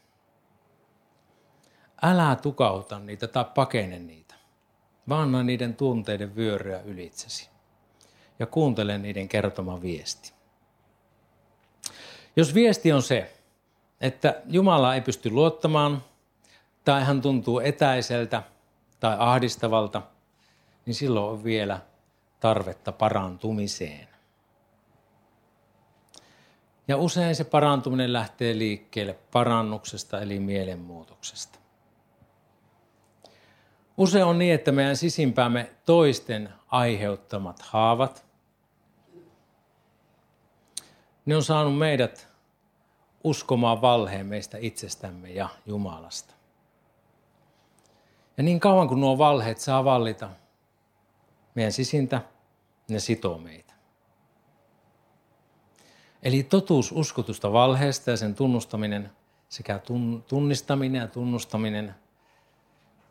Älä 2.02 2.36
tukauta 2.36 3.00
niitä 3.00 3.28
tai 3.28 3.46
pakene 3.56 4.00
niitä, 4.00 4.36
vaan 5.10 5.22
anna 5.22 5.44
niiden 5.44 5.76
tunteiden 5.76 6.36
vyöryä 6.36 6.82
ylitsesi 6.82 7.50
ja 8.40 8.46
kuuntele 8.46 8.98
niiden 8.98 9.28
kertoma 9.28 9.82
viesti. 9.82 10.34
Jos 12.36 12.54
viesti 12.54 12.92
on 12.92 13.02
se, 13.02 13.34
että 14.02 14.42
Jumala 14.46 14.96
ei 14.96 15.02
pysty 15.02 15.30
luottamaan 15.30 16.04
tai 16.86 17.04
hän 17.04 17.22
tuntuu 17.22 17.60
etäiseltä 17.60 18.44
tai 19.00 19.16
ahdistavalta, 19.20 20.02
niin 20.86 20.96
silloin 20.96 21.32
on 21.32 21.44
vielä 21.44 21.80
tarvetta 22.40 22.92
parantumiseen. 22.92 24.08
Ja 26.88 26.98
usein 26.98 27.36
se 27.36 27.44
parantuminen 27.44 28.14
lähtee 28.14 28.58
liikkeelle 28.58 29.20
parannuksesta 29.32 30.22
eli 30.22 30.40
mielenmuutoksesta. 30.40 31.60
Usein 33.98 34.26
on 34.26 34.40
niin, 34.40 34.54
että 34.54 34.72
meidän 34.72 34.98
sisimpäämme 34.98 35.72
toisten 35.86 36.50
aiheuttamat 36.68 37.62
haavat, 37.62 38.26
ne 41.26 41.36
on 41.36 41.44
saanut 41.44 41.78
meidät 41.78 42.30
uskomaan 43.24 43.82
valheen 43.82 44.26
meistä 44.26 44.58
itsestämme 44.62 45.30
ja 45.30 45.50
Jumalasta. 45.66 46.34
Ja 48.38 48.44
niin 48.44 48.60
kauan 48.60 48.88
kuin 48.88 49.02
nuo 49.02 49.18
valheet 49.18 49.58
saa 49.58 49.84
vallita 49.84 50.30
meidän 51.56 51.72
sisintä, 51.72 52.22
ne 52.90 53.00
sitoo 53.00 53.38
meitä. 53.38 53.74
Eli 56.24 56.44
totuus 56.44 56.92
uskotusta 56.92 57.54
valheesta 57.54 58.12
ja 58.12 58.18
sen 58.18 58.36
tunnustaminen 58.36 59.12
sekä 59.50 59.80
tunnistaminen 60.28 61.02
ja 61.02 61.08
tunnustaminen 61.08 61.96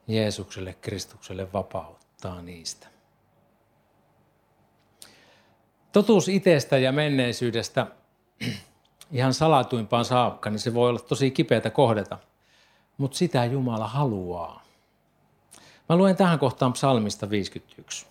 Jeesukselle, 0.06 0.74
Kristukselle 0.80 1.52
vapauttaa 1.52 2.42
niistä. 2.42 2.88
Totuus 5.92 6.28
itsestä 6.28 6.78
ja 6.78 6.92
menneisyydestä 6.92 7.86
ihan 9.12 9.34
salatuimpaan 9.34 10.04
saakka, 10.04 10.50
niin 10.50 10.58
se 10.58 10.74
voi 10.74 10.88
olla 10.88 11.00
tosi 11.00 11.30
kipeätä 11.30 11.70
kohdata. 11.70 12.18
Mutta 12.98 13.18
sitä 13.18 13.44
Jumala 13.44 13.88
haluaa. 13.88 14.62
Mä 15.88 15.96
luen 15.96 16.16
tähän 16.16 16.38
kohtaan 16.38 16.72
psalmista 16.72 17.30
51. 17.30 18.06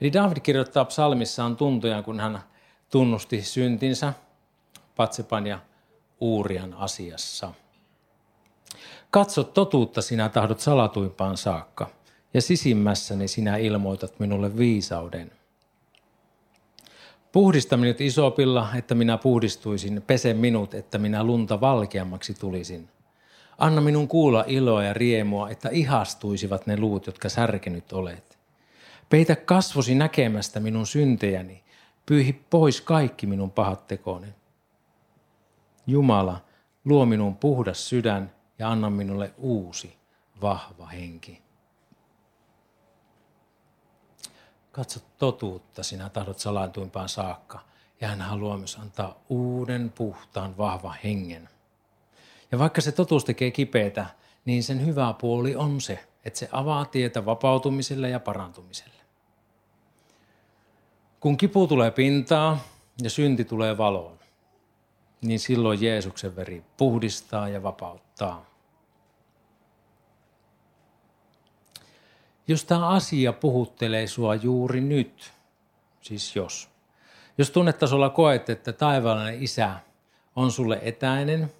Eli 0.00 0.12
David 0.12 0.40
kirjoittaa 0.40 0.84
psalmissaan 0.84 1.56
tuntojaan, 1.56 2.04
kun 2.04 2.20
hän 2.20 2.42
tunnusti 2.90 3.42
syntinsä 3.42 4.12
Patsepan 4.96 5.46
ja 5.46 5.58
Uurian 6.20 6.74
asiassa. 6.74 7.52
Katso 9.10 9.44
totuutta 9.44 10.02
sinä 10.02 10.28
tahdot 10.28 10.60
salatuimpaan 10.60 11.36
saakka, 11.36 11.90
ja 12.34 12.42
sisimmässäni 12.42 13.28
sinä 13.28 13.56
ilmoitat 13.56 14.20
minulle 14.20 14.56
viisauden. 14.56 15.37
Puhdista 17.32 17.76
minut 17.76 18.00
isopilla, 18.00 18.68
että 18.74 18.94
minä 18.94 19.18
puhdistuisin, 19.18 20.02
pese 20.06 20.34
minut, 20.34 20.74
että 20.74 20.98
minä 20.98 21.24
lunta 21.24 21.60
valkeammaksi 21.60 22.34
tulisin. 22.34 22.88
Anna 23.58 23.80
minun 23.80 24.08
kuulla 24.08 24.44
iloa 24.46 24.82
ja 24.82 24.94
riemua, 24.94 25.50
että 25.50 25.68
ihastuisivat 25.72 26.66
ne 26.66 26.80
luut, 26.80 27.06
jotka 27.06 27.28
särkenyt 27.28 27.92
olet. 27.92 28.38
Peitä 29.08 29.36
kasvosi 29.36 29.94
näkemästä 29.94 30.60
minun 30.60 30.86
syntejäni, 30.86 31.62
pyyhi 32.06 32.32
pois 32.50 32.80
kaikki 32.80 33.26
minun 33.26 33.50
pahat 33.50 33.86
tekoni. 33.86 34.26
Jumala, 35.86 36.40
luo 36.84 37.06
minun 37.06 37.36
puhdas 37.36 37.88
sydän 37.88 38.32
ja 38.58 38.70
anna 38.70 38.90
minulle 38.90 39.32
uusi, 39.38 39.96
vahva 40.42 40.86
henki. 40.86 41.47
Katso 44.78 45.00
totuutta, 45.18 45.82
sinä 45.82 46.08
tahdot 46.08 46.38
salaintuimpaan 46.38 47.08
saakka. 47.08 47.60
Ja 48.00 48.08
hän 48.08 48.20
haluaa 48.20 48.56
myös 48.58 48.76
antaa 48.76 49.14
uuden, 49.28 49.92
puhtaan, 49.94 50.58
vahvan 50.58 50.96
hengen. 51.04 51.48
Ja 52.52 52.58
vaikka 52.58 52.80
se 52.80 52.92
totuus 52.92 53.24
tekee 53.24 53.50
kipeätä, 53.50 54.06
niin 54.44 54.62
sen 54.62 54.86
hyvä 54.86 55.14
puoli 55.20 55.56
on 55.56 55.80
se, 55.80 56.04
että 56.24 56.38
se 56.38 56.48
avaa 56.52 56.84
tietä 56.84 57.26
vapautumiselle 57.26 58.08
ja 58.08 58.20
parantumiselle. 58.20 59.02
Kun 61.20 61.36
kipu 61.36 61.66
tulee 61.66 61.90
pintaa 61.90 62.58
ja 63.02 63.10
synti 63.10 63.44
tulee 63.44 63.78
valoon, 63.78 64.18
niin 65.22 65.40
silloin 65.40 65.82
Jeesuksen 65.82 66.36
veri 66.36 66.64
puhdistaa 66.76 67.48
ja 67.48 67.62
vapauttaa. 67.62 68.46
Jos 72.48 72.64
tämä 72.64 72.88
asia 72.88 73.32
puhuttelee 73.32 74.06
sua 74.06 74.34
juuri 74.34 74.80
nyt, 74.80 75.32
siis 76.00 76.36
jos, 76.36 76.68
jos 77.38 77.50
tunnetasolla 77.50 78.10
koet, 78.10 78.50
että 78.50 78.72
taivaallinen 78.72 79.42
isä 79.42 79.74
on 80.36 80.52
sulle 80.52 80.78
etäinen 80.82 81.52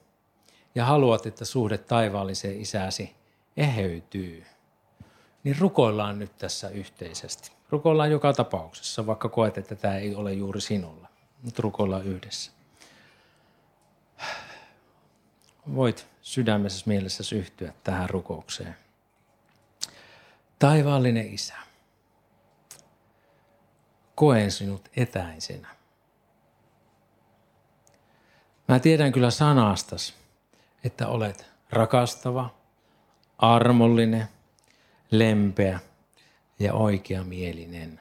ja 0.75 0.85
haluat, 0.85 1.27
että 1.27 1.45
suhde 1.45 1.79
taivaalliseen 1.79 2.61
isäsi 2.61 3.15
eheytyy, 3.57 4.47
niin 5.45 5.57
rukoillaan 5.59 6.19
nyt 6.19 6.39
tässä 6.39 6.69
yhteisesti. 6.69 7.53
Rukoillaan 7.71 8.11
joka 8.11 8.33
tapauksessa, 8.33 9.07
vaikka 9.07 9.29
koet, 9.29 9.59
että 9.59 9.75
tämä 9.75 9.97
ei 9.97 10.15
ole 10.15 10.33
juuri 10.33 10.61
sinulla. 10.61 11.09
Nyt 11.43 11.59
rukoillaan 11.59 12.05
yhdessä. 12.05 12.53
Voit 15.75 16.07
sydämessä 16.23 16.83
mielessä 16.87 17.37
yhtyä 17.37 17.73
tähän 17.85 18.11
rukoukseen. 18.11 18.77
Taivaallinen 20.59 21.35
Isä, 21.35 21.55
koen 24.15 24.51
sinut 24.51 24.89
etäisenä. 24.97 25.69
Mä 28.69 28.79
tiedän 28.79 29.13
kyllä 29.13 29.31
sanastas, 29.31 30.15
että 30.85 31.09
olet 31.09 31.47
rakastava, 31.71 32.55
armollinen, 33.39 34.29
lempeä 35.11 35.81
ja 36.59 36.75
oikeamielinen. 36.75 38.01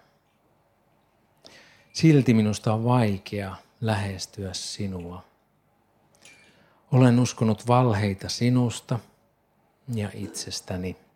Silti 1.93 2.33
minusta 2.33 2.73
on 2.73 2.83
vaikea 2.83 3.55
lähestyä 3.81 4.53
sinua. 4.53 5.23
Olen 6.91 7.19
uskonut 7.19 7.67
valheita 7.67 8.29
sinusta 8.29 8.99
ja 9.93 10.09
itsestäni. 10.13 11.06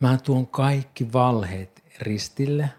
Mä 0.00 0.18
tuon 0.18 0.46
kaikki 0.46 1.12
valheet 1.12 1.84
ristille 1.98 2.70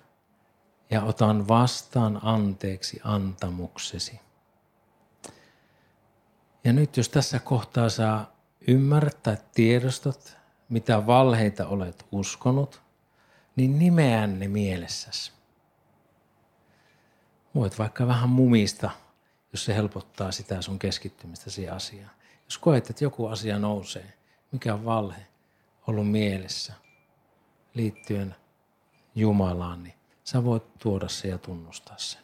ja 0.89 1.03
otan 1.03 1.47
vastaan 1.47 2.19
anteeksi 2.23 3.01
antamuksesi. 3.03 4.19
Ja 6.63 6.73
nyt 6.73 6.97
jos 6.97 7.09
tässä 7.09 7.39
kohtaa 7.39 7.89
saa 7.89 8.31
ymmärtää 8.67 9.37
tiedostot, 9.53 10.37
mitä 10.69 11.07
valheita 11.07 11.67
olet 11.67 12.05
uskonut, 12.11 12.81
niin 13.55 13.79
nimeän 13.79 14.39
ne 14.39 14.47
mielessäsi. 14.47 15.31
Voit 17.55 17.79
vaikka 17.79 18.07
vähän 18.07 18.29
mumista, 18.29 18.89
jos 19.53 19.65
se 19.65 19.75
helpottaa 19.75 20.31
sitä 20.31 20.61
sun 20.61 20.79
keskittymistä 20.79 21.49
siihen 21.49 21.73
asiaan. 21.73 22.11
Jos 22.45 22.57
koet, 22.57 22.89
että 22.89 23.03
joku 23.03 23.27
asia 23.27 23.59
nousee, 23.59 24.13
mikä 24.51 24.73
on 24.73 24.85
valhe 24.85 25.27
ollut 25.87 26.11
mielessä– 26.11 26.73
liittyen 27.73 28.35
Jumalaan, 29.15 29.83
niin 29.83 29.93
sä 30.23 30.43
voit 30.43 30.77
tuoda 30.77 31.07
se 31.07 31.27
ja 31.27 31.37
tunnustaa 31.37 31.97
sen. 31.97 32.21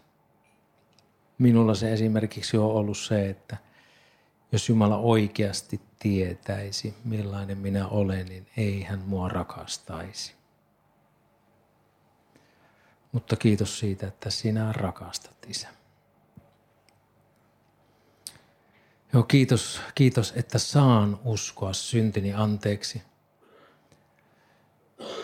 Minulla 1.37 1.75
se 1.75 1.93
esimerkiksi 1.93 2.57
on 2.57 2.71
ollut 2.71 2.97
se, 2.97 3.29
että 3.29 3.57
jos 4.51 4.69
Jumala 4.69 4.97
oikeasti 4.97 5.81
tietäisi, 5.99 6.93
millainen 7.03 7.57
minä 7.57 7.87
olen, 7.87 8.25
niin 8.25 8.47
ei 8.57 8.83
hän 8.83 8.99
mua 8.99 9.29
rakastaisi. 9.29 10.35
Mutta 13.11 13.35
kiitos 13.35 13.79
siitä, 13.79 14.07
että 14.07 14.29
sinä 14.29 14.71
rakastat, 14.71 15.35
Isä. 15.47 15.67
Joo, 19.13 19.23
kiitos, 19.23 19.81
kiitos, 19.95 20.33
että 20.35 20.59
saan 20.59 21.19
uskoa 21.23 21.73
syntini 21.73 22.33
anteeksi– 22.33 23.01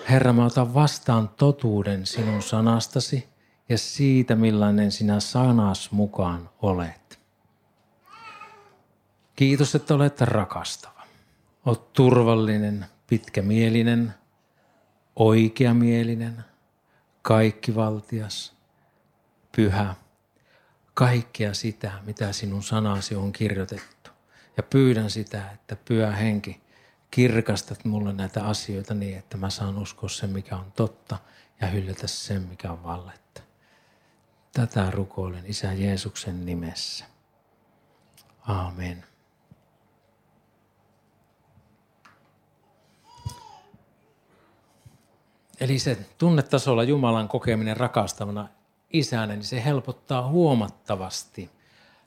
Herra, 0.10 0.34
mä 0.34 0.46
otan 0.46 0.74
vastaan 0.74 1.30
totuuden 1.30 2.06
sinun 2.06 2.42
sanastasi 2.42 3.30
ja 3.70 3.78
siitä, 3.78 4.36
millainen 4.36 4.92
sinä 4.92 5.20
sanas 5.20 5.92
mukaan 5.92 6.50
olet. 6.62 7.20
Kiitos, 9.36 9.76
että 9.76 9.94
olet 9.96 10.22
rakastava. 10.22 11.02
Olet 11.66 11.94
turvallinen, 11.94 12.86
pitkämielinen, 13.08 14.14
oikeamielinen, 15.16 16.46
kaikkivaltias, 17.22 18.54
pyhä. 19.56 19.96
Kaikkea 20.94 21.54
sitä, 21.54 21.92
mitä 22.06 22.32
sinun 22.32 22.64
sanasi 22.64 23.16
on 23.16 23.32
kirjoitettu. 23.32 24.12
Ja 24.58 24.64
pyydän 24.64 25.10
sitä, 25.10 25.52
että 25.52 25.76
pyhä 25.76 26.12
henki 26.12 26.62
kirkastat 27.12 27.86
mulle 27.86 28.14
näitä 28.14 28.44
asioita 28.44 28.94
niin, 28.94 29.18
että 29.18 29.38
mä 29.38 29.50
saan 29.50 29.78
uskoa 29.78 30.10
sen, 30.10 30.30
mikä 30.30 30.56
on 30.56 30.72
totta 30.76 31.18
ja 31.62 31.68
hyllätä 31.68 32.08
sen, 32.08 32.42
mikä 32.42 32.72
on 32.72 32.84
valletta. 32.84 33.42
Tätä 34.54 34.92
rukoilen 34.92 35.46
Isä 35.46 35.74
Jeesuksen 35.74 36.46
nimessä. 36.46 37.06
Amen. 38.42 39.04
Eli 45.60 45.80
se 45.80 45.98
tunnetasolla 46.18 46.84
Jumalan 46.84 47.28
kokeminen 47.28 47.78
rakastavana 47.78 48.48
isänä, 48.94 49.28
niin 49.28 49.44
se 49.44 49.64
helpottaa 49.64 50.28
huomattavasti 50.28 51.50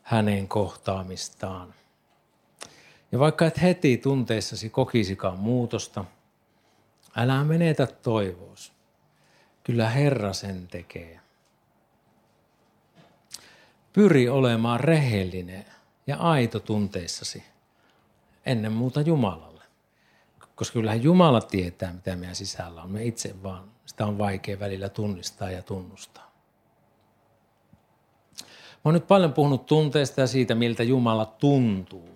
hänen 0.02 0.48
kohtaamistaan. 0.48 1.74
Ja 3.14 3.20
vaikka 3.20 3.46
et 3.46 3.62
heti 3.62 3.96
tunteissasi 3.96 4.70
kokisikaan 4.70 5.38
muutosta, 5.38 6.04
älä 7.16 7.44
menetä 7.44 7.86
toivoos. 7.86 8.72
Kyllä 9.64 9.90
Herra 9.90 10.32
sen 10.32 10.68
tekee. 10.68 11.20
Pyri 13.92 14.28
olemaan 14.28 14.80
rehellinen 14.80 15.64
ja 16.06 16.16
aito 16.16 16.60
tunteissasi 16.60 17.42
ennen 18.46 18.72
muuta 18.72 19.00
Jumalalle. 19.00 19.62
Koska 20.54 20.72
kyllähän 20.72 21.02
Jumala 21.02 21.40
tietää, 21.40 21.92
mitä 21.92 22.16
meidän 22.16 22.36
sisällä 22.36 22.82
on. 22.82 22.90
Me 22.90 23.04
itse 23.04 23.42
vaan 23.42 23.70
sitä 23.86 24.06
on 24.06 24.18
vaikea 24.18 24.60
välillä 24.60 24.88
tunnistaa 24.88 25.50
ja 25.50 25.62
tunnustaa. 25.62 26.30
oon 28.84 28.94
nyt 28.94 29.06
paljon 29.06 29.32
puhunut 29.32 29.66
tunteista 29.66 30.20
ja 30.20 30.26
siitä, 30.26 30.54
miltä 30.54 30.82
Jumala 30.82 31.26
tuntuu. 31.26 32.13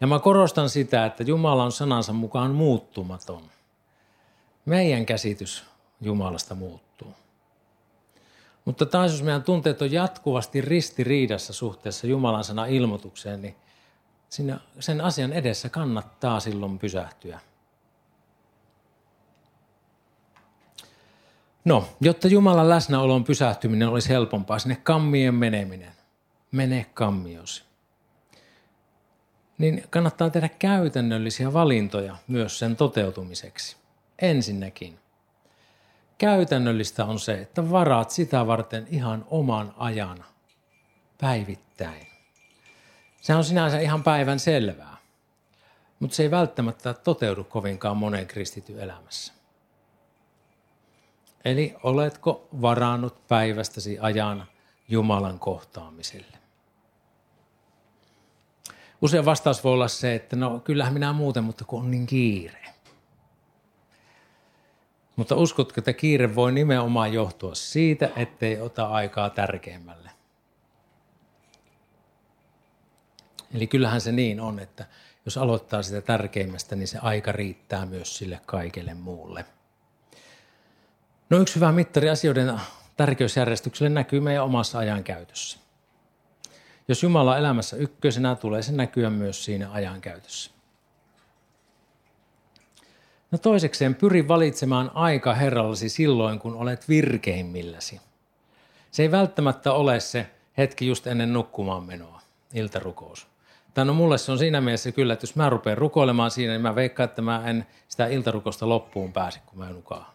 Ja 0.00 0.06
mä 0.06 0.18
korostan 0.18 0.68
sitä, 0.68 1.06
että 1.06 1.22
Jumala 1.22 1.64
on 1.64 1.72
sanansa 1.72 2.12
mukaan 2.12 2.50
muuttumaton. 2.50 3.42
Meidän 4.64 5.06
käsitys 5.06 5.64
Jumalasta 6.00 6.54
muuttuu. 6.54 7.14
Mutta 8.64 8.86
taas 8.86 9.12
jos 9.12 9.22
meidän 9.22 9.42
tunteet 9.42 9.82
on 9.82 9.92
jatkuvasti 9.92 10.60
ristiriidassa 10.60 11.52
suhteessa 11.52 12.06
Jumalan 12.06 12.44
sana 12.44 12.66
ilmoitukseen, 12.66 13.42
niin 13.42 13.56
siinä, 14.28 14.60
sen 14.80 15.00
asian 15.00 15.32
edessä 15.32 15.68
kannattaa 15.68 16.40
silloin 16.40 16.78
pysähtyä. 16.78 17.40
No, 21.64 21.88
jotta 22.00 22.28
Jumalan 22.28 22.68
läsnäolon 22.68 23.24
pysähtyminen 23.24 23.88
olisi 23.88 24.08
helpompaa, 24.08 24.58
sinne 24.58 24.76
kammien 24.76 25.34
meneminen. 25.34 25.92
Mene 26.52 26.86
kammiosi. 26.94 27.69
Niin 29.60 29.84
kannattaa 29.90 30.30
tehdä 30.30 30.48
käytännöllisiä 30.48 31.52
valintoja 31.52 32.16
myös 32.28 32.58
sen 32.58 32.76
toteutumiseksi. 32.76 33.76
Ensinnäkin, 34.22 34.98
käytännöllistä 36.18 37.04
on 37.04 37.18
se, 37.18 37.32
että 37.32 37.70
varaat 37.70 38.10
sitä 38.10 38.46
varten 38.46 38.86
ihan 38.90 39.24
oman 39.30 39.74
ajan 39.78 40.24
päivittäin. 41.20 42.06
Se 43.20 43.34
on 43.34 43.44
sinänsä 43.44 43.80
ihan 43.80 44.02
päivän 44.02 44.38
selvää, 44.38 44.96
mutta 45.98 46.16
se 46.16 46.22
ei 46.22 46.30
välttämättä 46.30 46.94
toteudu 46.94 47.44
kovinkaan 47.44 47.96
monen 47.96 48.26
kristityn 48.26 48.80
elämässä. 48.80 49.32
Eli 51.44 51.74
oletko 51.82 52.48
varannut 52.62 53.28
päivästäsi 53.28 53.98
ajan 53.98 54.46
Jumalan 54.88 55.38
kohtaamiselle? 55.38 56.39
Usein 59.02 59.24
vastaus 59.24 59.64
voi 59.64 59.72
olla 59.72 59.88
se, 59.88 60.14
että 60.14 60.36
no 60.36 60.60
kyllähän 60.60 60.92
minä 60.92 61.12
muuten, 61.12 61.44
mutta 61.44 61.64
kun 61.64 61.80
on 61.80 61.90
niin 61.90 62.06
kiire. 62.06 62.64
Mutta 65.16 65.34
uskotko, 65.34 65.80
että 65.80 65.92
kiire 65.92 66.34
voi 66.34 66.52
nimenomaan 66.52 67.12
johtua 67.12 67.54
siitä, 67.54 68.10
ettei 68.16 68.60
ota 68.60 68.86
aikaa 68.86 69.30
tärkeimmälle? 69.30 70.10
Eli 73.54 73.66
kyllähän 73.66 74.00
se 74.00 74.12
niin 74.12 74.40
on, 74.40 74.58
että 74.58 74.86
jos 75.24 75.38
aloittaa 75.38 75.82
sitä 75.82 76.00
tärkeimmästä, 76.00 76.76
niin 76.76 76.88
se 76.88 76.98
aika 77.02 77.32
riittää 77.32 77.86
myös 77.86 78.16
sille 78.16 78.40
kaikelle 78.46 78.94
muulle. 78.94 79.44
No 81.30 81.38
yksi 81.38 81.54
hyvä 81.54 81.72
mittari 81.72 82.10
asioiden 82.10 82.60
tärkeysjärjestykselle 82.96 83.90
näkyy 83.90 84.20
meidän 84.20 84.44
omassa 84.44 84.78
ajankäytössä. 84.78 85.58
Jos 86.90 87.02
Jumala 87.02 87.32
on 87.32 87.38
elämässä 87.38 87.76
ykkösenä, 87.76 88.34
tulee 88.34 88.62
se 88.62 88.72
näkyä 88.72 89.10
myös 89.10 89.44
siinä 89.44 89.70
ajankäytössä. 89.72 90.50
No 93.30 93.38
toisekseen 93.38 93.94
pyri 93.94 94.28
valitsemaan 94.28 94.90
aika 94.94 95.34
Herrallasi 95.34 95.88
silloin, 95.88 96.38
kun 96.38 96.54
olet 96.54 96.88
virkeimmilläsi. 96.88 98.00
Se 98.90 99.02
ei 99.02 99.10
välttämättä 99.10 99.72
ole 99.72 100.00
se 100.00 100.30
hetki 100.58 100.86
just 100.86 101.06
ennen 101.06 101.32
nukkumaan 101.32 101.84
menoa, 101.84 102.20
iltarukous. 102.54 103.26
Tai 103.74 103.84
no 103.84 103.94
mulle 103.94 104.18
se 104.18 104.32
on 104.32 104.38
siinä 104.38 104.60
mielessä 104.60 104.92
kyllä, 104.92 105.12
että 105.12 105.24
jos 105.24 105.36
mä 105.36 105.50
rupean 105.50 105.78
rukoilemaan 105.78 106.30
siinä, 106.30 106.52
niin 106.52 106.62
mä 106.62 106.74
veikkaan, 106.74 107.08
että 107.08 107.22
mä 107.22 107.42
en 107.46 107.66
sitä 107.88 108.06
iltarukosta 108.06 108.68
loppuun 108.68 109.12
pääse, 109.12 109.40
kun 109.46 109.58
mä 109.58 109.70
nukaan. 109.70 110.06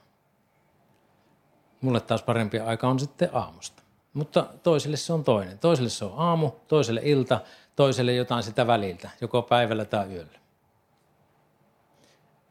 Mulle 1.81 1.99
taas 1.99 2.23
parempi 2.23 2.59
aika 2.59 2.87
on 2.87 2.99
sitten 2.99 3.29
aamusta. 3.33 3.84
Mutta 4.15 4.47
toiselle 4.63 4.97
se 4.97 5.13
on 5.13 5.23
toinen. 5.23 5.59
Toiselle 5.59 5.89
se 5.89 6.05
on 6.05 6.13
aamu, 6.15 6.51
toiselle 6.67 7.01
ilta, 7.03 7.41
toiselle 7.75 8.13
jotain 8.13 8.43
sitä 8.43 8.67
väliltä, 8.67 9.09
joko 9.21 9.41
päivällä 9.41 9.85
tai 9.85 10.13
yöllä. 10.13 10.39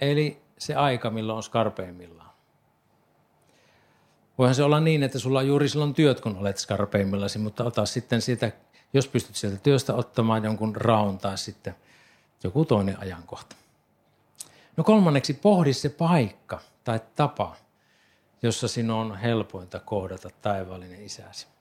Eli 0.00 0.42
se 0.58 0.74
aika, 0.74 1.10
milloin 1.10 1.36
on 1.36 1.42
skarpeimmillaan. 1.42 2.30
Voihan 4.38 4.54
se 4.54 4.62
olla 4.62 4.80
niin, 4.80 5.02
että 5.02 5.18
sulla 5.18 5.38
on 5.38 5.46
juuri 5.46 5.68
silloin 5.68 5.94
työt, 5.94 6.20
kun 6.20 6.36
olet 6.36 6.58
skarpeimmillasi, 6.58 7.38
mutta 7.38 7.64
ota 7.64 7.86
sitten 7.86 8.22
sitä, 8.22 8.52
jos 8.92 9.08
pystyt 9.08 9.36
sieltä 9.36 9.58
työstä 9.58 9.94
ottamaan 9.94 10.44
jonkun 10.44 10.76
raun 10.76 11.18
tai 11.18 11.38
sitten 11.38 11.74
joku 12.44 12.64
toinen 12.64 13.00
ajankohta. 13.00 13.56
No 14.76 14.84
kolmanneksi, 14.84 15.34
pohdi 15.34 15.72
se 15.72 15.88
paikka 15.88 16.60
tai 16.84 17.00
tapa, 17.16 17.56
jossa 18.42 18.68
sinun 18.68 18.96
on 18.96 19.16
helpointa 19.16 19.80
kohdata 19.80 20.30
taivaallinen 20.42 21.04
isäsi. 21.04 21.53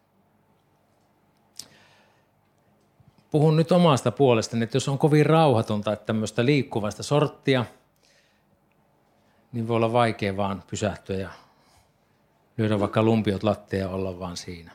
Puhun 3.34 3.56
nyt 3.56 3.72
omasta 3.72 4.12
puolestani, 4.12 4.64
että 4.64 4.76
jos 4.76 4.90
on 4.90 4.98
kovin 4.98 5.26
rauhatonta, 5.26 5.94
että 5.94 6.06
tämmöistä 6.06 6.46
liikkuvasta 6.46 7.04
sorttia, 7.04 7.66
niin 9.52 9.68
voi 9.68 9.76
olla 9.76 9.94
vaikea 9.94 10.38
vaan 10.38 10.64
pysähtyä 10.68 11.16
ja 11.16 11.30
lyödä 12.58 12.80
vaikka 12.80 13.04
lumpiot 13.04 13.44
lattia 13.44 13.80
ja 13.80 13.90
olla 13.90 14.20
vaan 14.20 14.38
siinä. 14.38 14.72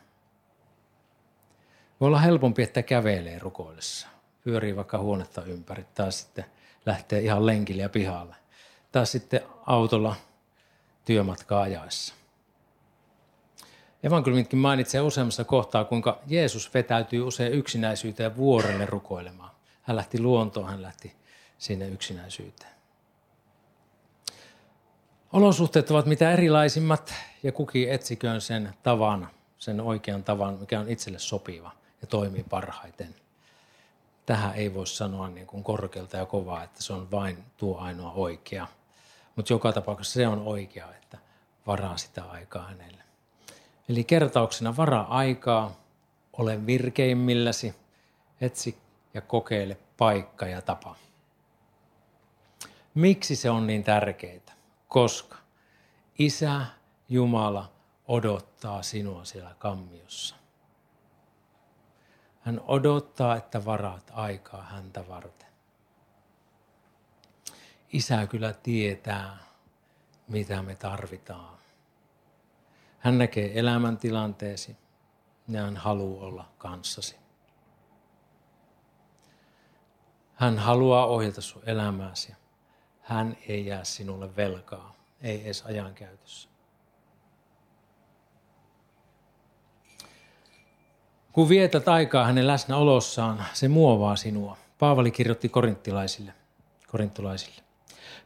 Voi 2.01 2.07
olla 2.07 2.19
helpompi, 2.19 2.63
että 2.63 2.83
kävelee 2.83 3.39
rukoillessa. 3.39 4.09
Pyörii 4.45 4.77
vaikka 4.77 4.99
huonetta 4.99 5.43
ympäri 5.43 5.87
tai 5.95 6.13
sitten 6.13 6.45
lähtee 6.87 7.21
ihan 7.21 7.47
lenkille 7.47 7.83
ja 7.83 7.89
pihalle. 7.89 8.35
Tai 8.93 9.07
sitten 9.07 9.41
autolla 9.67 10.17
työmatkaa 11.05 11.63
ajaessa. 11.63 12.15
Evankeliumitkin 14.03 14.59
mainitsee 14.59 15.01
useammassa 15.01 15.45
kohtaa, 15.45 15.85
kuinka 15.85 16.21
Jeesus 16.27 16.75
vetäytyy 16.75 17.21
usein 17.21 17.53
yksinäisyyteen 17.53 18.37
vuorelle 18.37 18.87
rukoilemaan. 18.87 19.51
Hän 19.83 19.97
lähti 19.97 20.21
luontoon, 20.21 20.69
hän 20.69 20.83
lähti 20.83 21.17
sinne 21.59 21.89
yksinäisyyteen. 21.89 22.71
Olosuhteet 25.33 25.91
ovat 25.91 26.07
mitä 26.07 26.33
erilaisimmat 26.33 27.15
ja 27.43 27.53
kukin 27.53 27.91
etsiköön 27.91 28.41
sen 28.41 28.75
tavan, 28.83 29.29
sen 29.59 29.81
oikean 29.81 30.25
tavan, 30.25 30.55
mikä 30.55 30.81
on 30.81 30.89
itselle 30.89 31.19
sopiva 31.19 31.73
ja 32.01 32.07
toimii 32.07 32.45
parhaiten. 32.51 33.15
Tähän 34.27 34.55
ei 34.55 34.75
voi 34.75 34.87
sanoa 34.87 35.29
niin 35.29 35.47
kuin 35.47 35.65
korkealta 35.65 36.17
ja 36.17 36.27
kovaa, 36.27 36.65
että 36.65 36.83
se 36.83 36.93
on 36.93 37.11
vain 37.11 37.45
tuo 37.57 37.79
ainoa 37.79 38.13
oikea. 38.13 38.67
Mutta 39.37 39.53
joka 39.53 39.73
tapauksessa 39.73 40.15
se 40.15 40.29
on 40.29 40.43
oikea, 40.43 40.95
että 40.95 41.19
varaa 41.67 41.97
sitä 41.97 42.25
aikaa 42.25 42.63
hänelle. 42.63 43.08
Eli 43.89 44.05
kertauksena 44.05 44.77
varaa 44.77 45.19
aikaa, 45.19 45.77
ole 46.33 46.67
virkeimmilläsi, 46.67 47.75
etsi 48.41 48.79
ja 49.15 49.21
kokeile 49.21 49.79
paikka 49.97 50.47
ja 50.47 50.63
tapa. 50.63 50.97
Miksi 52.95 53.37
se 53.37 53.51
on 53.51 53.67
niin 53.67 53.85
tärkeää? 53.85 54.55
Koska 54.89 55.37
Isä 56.19 56.67
Jumala 57.09 57.73
odottaa 58.09 58.83
sinua 58.83 59.25
siellä 59.25 59.55
kammiossa. 59.59 60.37
Hän 62.41 62.61
odottaa, 62.67 63.37
että 63.37 63.65
varaat 63.65 64.11
aikaa 64.15 64.63
häntä 64.63 65.09
varten. 65.09 65.49
Isä 67.93 68.27
kyllä 68.27 68.53
tietää, 68.53 69.39
mitä 70.29 70.63
me 70.63 70.75
tarvitaan. 70.75 71.59
Hän 72.99 73.19
näkee 73.19 73.59
elämäntilanteesi 73.59 74.77
ja 75.49 75.63
hän 75.63 75.77
haluaa 75.77 76.27
olla 76.27 76.49
kanssasi. 76.59 77.17
Hän 80.35 80.59
haluaa 80.59 81.07
ohjata 81.07 81.41
sun 81.41 81.63
elämääsi. 81.67 82.33
Hän 83.01 83.37
ei 83.49 83.67
jää 83.67 83.85
sinulle 83.85 84.37
velkaa, 84.37 84.95
ei 85.23 85.45
edes 85.45 85.63
ajankäytössä. 85.63 86.49
Kun 91.33 91.49
vietät 91.49 91.89
aikaa 91.89 92.25
hänen 92.25 92.47
läsnäolossaan, 92.47 93.45
se 93.53 93.69
muovaa 93.69 94.17
sinua. 94.17 94.57
Paavali 94.79 95.11
kirjoitti 95.11 95.49
korinttilaisille, 95.49 96.35
korinttilaisille. 96.87 97.68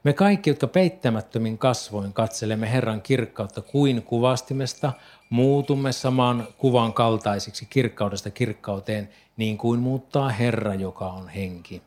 Me 0.04 0.12
kaikki, 0.12 0.50
jotka 0.50 0.66
peittämättömin 0.66 1.58
kasvoin 1.58 2.12
katselemme 2.12 2.72
Herran 2.72 3.02
kirkkautta 3.02 3.62
kuin 3.62 4.02
kuvastimesta, 4.02 4.92
muutumme 5.30 5.92
saman 5.92 6.48
kuvan 6.58 6.92
kaltaisiksi 6.92 7.66
kirkkaudesta 7.66 8.30
kirkkauteen, 8.30 9.08
niin 9.36 9.58
kuin 9.58 9.80
muuttaa 9.80 10.28
Herra, 10.28 10.74
joka 10.74 11.06
on 11.06 11.28
henki. 11.28 11.82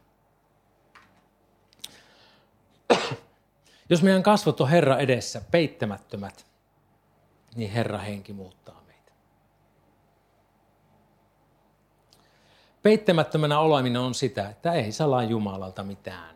Jos 3.89 4.01
meidän 4.03 4.23
kasvot 4.23 4.62
on 4.62 4.69
Herra 4.69 4.97
edessä, 4.97 5.41
peittämättömät, 5.51 6.45
niin 7.55 7.71
Herra 7.71 7.97
henki 7.97 8.34
muuttaa 8.34 8.81
meitä. 8.88 9.12
Peittämättömänä 12.84 13.60
oleminen 13.60 14.01
on 14.01 14.13
sitä, 14.13 14.49
että 14.49 14.73
ei 14.73 14.91
salaa 14.91 15.23
Jumalalta 15.23 15.84
mitään. 15.84 16.35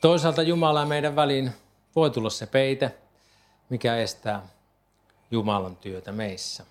Toisaalta 0.00 0.42
Jumala 0.42 0.86
meidän 0.86 1.16
väliin 1.16 1.50
voi 1.96 2.10
tulla 2.10 2.30
se 2.30 2.46
peite, 2.46 2.94
mikä 3.68 3.96
estää 3.96 4.42
Jumalan 5.30 5.76
työtä 5.76 6.12
meissä. 6.12 6.64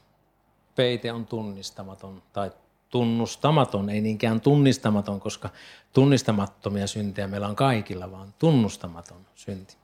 peite 0.76 1.12
on 1.12 1.26
tunnistamaton 1.26 2.24
tai 2.34 2.52
tunnustamaton, 2.90 3.90
ei 3.90 4.02
niinkään 4.02 4.42
tunnistamaton, 4.42 5.20
koska 5.20 5.50
tunnistamattomia 5.94 6.88
syntejä 6.88 7.28
meillä 7.28 7.48
on 7.48 7.56
kaikilla, 7.56 8.12
vaan 8.12 8.34
tunnustamaton 8.40 9.26
synti. 9.36 9.78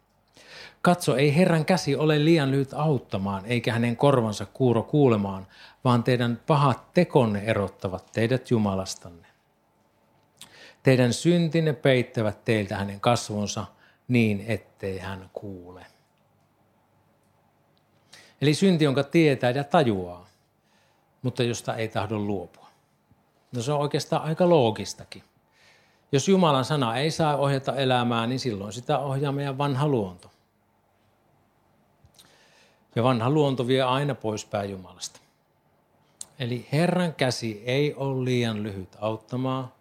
Katso, 0.82 1.16
ei 1.16 1.36
Herran 1.36 1.66
käsi 1.66 1.96
ole 1.96 2.26
liian 2.26 2.52
lyhyt 2.52 2.74
auttamaan, 2.74 3.46
eikä 3.46 3.74
hänen 3.74 3.98
korvansa 3.98 4.46
kuuro 4.46 4.84
kuulemaan, 4.84 5.48
vaan 5.84 6.04
teidän 6.04 6.42
pahat 6.48 6.94
tekonne 6.94 7.40
erottavat 7.40 8.12
teidät 8.12 8.52
Jumalastanne. 8.52 9.33
Teidän 10.84 11.14
syntinne 11.14 11.74
peittävät 11.74 12.46
teiltä 12.46 12.78
hänen 12.78 13.00
kasvonsa 13.00 13.66
niin, 14.08 14.46
ettei 14.48 14.98
hän 15.00 15.30
kuule. 15.34 15.86
Eli 18.42 18.54
synti, 18.54 18.84
jonka 18.84 19.04
tietää 19.04 19.52
ja 19.52 19.64
tajuaa, 19.64 20.28
mutta 21.22 21.44
josta 21.44 21.76
ei 21.76 21.88
tahdo 21.88 22.20
luopua. 22.20 22.68
No 23.52 23.62
se 23.62 23.72
on 23.72 23.80
oikeastaan 23.80 24.24
aika 24.24 24.50
loogistakin. 24.50 25.24
Jos 26.12 26.28
Jumalan 26.28 26.66
sana 26.66 26.98
ei 26.98 27.12
saa 27.12 27.38
ohjata 27.38 27.76
elämää, 27.76 28.28
niin 28.28 28.40
silloin 28.40 28.74
sitä 28.74 29.00
ohjaa 29.00 29.32
meidän 29.32 29.58
vanha 29.58 29.88
luonto. 29.88 30.32
Ja 32.96 33.04
vanha 33.04 33.30
luonto 33.30 33.68
vie 33.68 33.82
aina 33.82 34.16
poispäin 34.16 34.72
Jumalasta. 34.72 35.20
Eli 36.40 36.68
Herran 36.72 37.14
käsi 37.14 37.64
ei 37.66 37.94
ole 37.94 38.26
liian 38.26 38.64
lyhyt 38.64 38.98
auttamaan, 39.00 39.73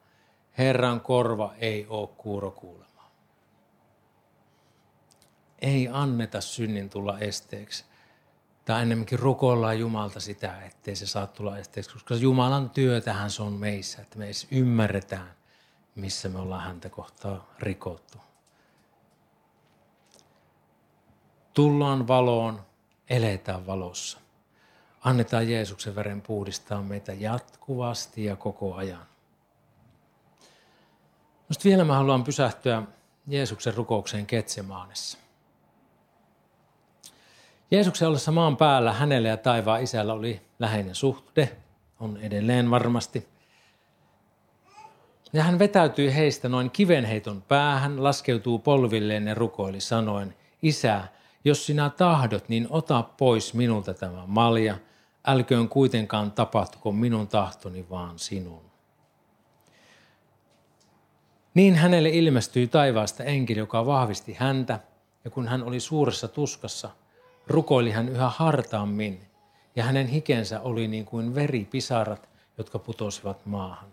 Herran 0.58 1.00
korva 1.00 1.54
ei 1.58 1.86
ole 1.88 2.08
kuuro 2.16 2.50
kuulemaan. 2.50 3.10
Ei 5.58 5.88
anneta 5.92 6.40
synnin 6.40 6.90
tulla 6.90 7.18
esteeksi. 7.18 7.84
Tai 8.64 8.82
ennemminkin 8.82 9.18
rukoillaan 9.18 9.78
Jumalta 9.78 10.20
sitä, 10.20 10.62
ettei 10.62 10.96
se 10.96 11.06
saa 11.06 11.26
tulla 11.26 11.58
esteeksi, 11.58 11.92
koska 11.92 12.14
Jumalan 12.14 12.70
työtähän 12.70 13.30
se 13.30 13.42
on 13.42 13.52
meissä, 13.52 14.02
että 14.02 14.18
me 14.18 14.24
edes 14.24 14.46
ymmärretään, 14.50 15.34
missä 15.94 16.28
me 16.28 16.38
ollaan 16.38 16.62
häntä 16.62 16.88
kohtaa 16.88 17.54
rikottu. 17.58 18.18
Tullaan 21.54 22.08
valoon, 22.08 22.62
eletään 23.10 23.66
valossa. 23.66 24.18
Annetaan 25.00 25.50
Jeesuksen 25.50 25.94
veren 25.94 26.22
puhdistaa 26.22 26.82
meitä 26.82 27.12
jatkuvasti 27.12 28.24
ja 28.24 28.36
koko 28.36 28.74
ajan. 28.74 29.11
Sitten 31.52 31.70
vielä 31.70 31.84
mä 31.84 31.94
haluan 31.94 32.24
pysähtyä 32.24 32.82
Jeesuksen 33.26 33.74
rukoukseen 33.74 34.26
Ketsemaanessa. 34.26 35.18
Jeesuksen 37.70 38.08
ollessa 38.08 38.32
maan 38.32 38.56
päällä 38.56 38.92
hänellä 38.92 39.28
ja 39.28 39.36
taivaan 39.36 39.82
isällä 39.82 40.12
oli 40.12 40.40
läheinen 40.58 40.94
suhde, 40.94 41.56
on 42.00 42.16
edelleen 42.16 42.70
varmasti. 42.70 43.28
Ja 45.32 45.42
hän 45.42 45.58
vetäytyi 45.58 46.14
heistä 46.14 46.48
noin 46.48 46.70
kivenheiton 46.70 47.42
päähän, 47.42 48.04
laskeutuu 48.04 48.58
polvilleen 48.58 49.26
ja 49.26 49.34
rukoili 49.34 49.80
sanoen, 49.80 50.34
Isä, 50.62 51.04
jos 51.44 51.66
sinä 51.66 51.90
tahdot, 51.90 52.48
niin 52.48 52.66
ota 52.70 53.02
pois 53.02 53.54
minulta 53.54 53.94
tämä 53.94 54.22
malja, 54.26 54.78
älköön 55.26 55.68
kuitenkaan 55.68 56.32
tapahtuko 56.32 56.92
minun 56.92 57.28
tahtoni, 57.28 57.86
vaan 57.90 58.18
sinun. 58.18 58.71
Niin 61.54 61.74
hänelle 61.74 62.08
ilmestyi 62.08 62.66
taivaasta 62.66 63.24
enkeli, 63.24 63.58
joka 63.58 63.86
vahvisti 63.86 64.34
häntä, 64.34 64.80
ja 65.24 65.30
kun 65.30 65.48
hän 65.48 65.62
oli 65.62 65.80
suuressa 65.80 66.28
tuskassa, 66.28 66.90
rukoili 67.46 67.90
hän 67.90 68.08
yhä 68.08 68.28
hartaammin, 68.28 69.20
ja 69.76 69.84
hänen 69.84 70.06
hikensä 70.06 70.60
oli 70.60 70.88
niin 70.88 71.04
kuin 71.04 71.34
veripisarat, 71.34 72.28
jotka 72.58 72.78
putosivat 72.78 73.46
maahan. 73.46 73.88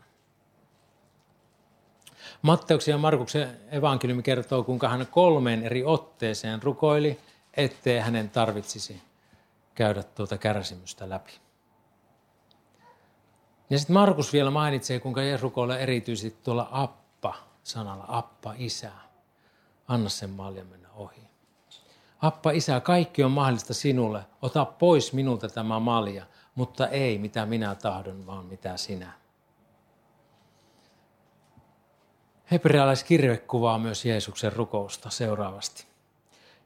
Matteuksen 2.41 2.91
ja 2.91 2.97
Markuksen 2.97 3.57
evankeliumi 3.71 4.23
kertoo, 4.23 4.63
kuinka 4.63 4.89
hän 4.89 5.07
kolmeen 5.07 5.63
eri 5.63 5.83
otteeseen 5.83 6.63
rukoili, 6.63 7.19
ettei 7.53 7.99
hänen 7.99 8.29
tarvitsisi 8.29 9.01
käydä 9.75 10.03
tuota 10.03 10.37
kärsimystä 10.37 11.09
läpi. 11.09 11.31
Ja 13.69 13.79
sitten 13.79 13.93
Markus 13.93 14.33
vielä 14.33 14.51
mainitsee, 14.51 14.99
kuinka 14.99 15.21
Jeesus 15.21 15.43
rukoilee 15.43 15.83
erityisesti 15.83 16.39
tuolla 16.43 16.67
Appa 16.71 17.48
sanalla, 17.69 18.05
Appa 18.08 18.53
Isä, 18.58 18.91
anna 19.88 20.10
sen 20.10 20.29
maljan 20.29 20.67
mennä 20.67 20.89
ohi. 20.95 21.21
Appa 22.21 22.51
Isä, 22.51 22.79
kaikki 22.79 23.23
on 23.23 23.32
mahdollista 23.32 23.73
sinulle, 23.73 24.25
ota 24.41 24.65
pois 24.65 25.13
minulta 25.13 25.49
tämä 25.49 25.79
malja, 25.79 26.25
mutta 26.55 26.88
ei 26.88 27.17
mitä 27.17 27.45
minä 27.45 27.75
tahdon, 27.75 28.25
vaan 28.25 28.45
mitä 28.45 28.77
sinä. 28.77 29.12
Hebrealaiskirje 32.51 33.38
kuvaa 33.38 33.79
myös 33.79 34.05
Jeesuksen 34.05 34.53
rukousta 34.53 35.10
seuraavasti. 35.10 35.86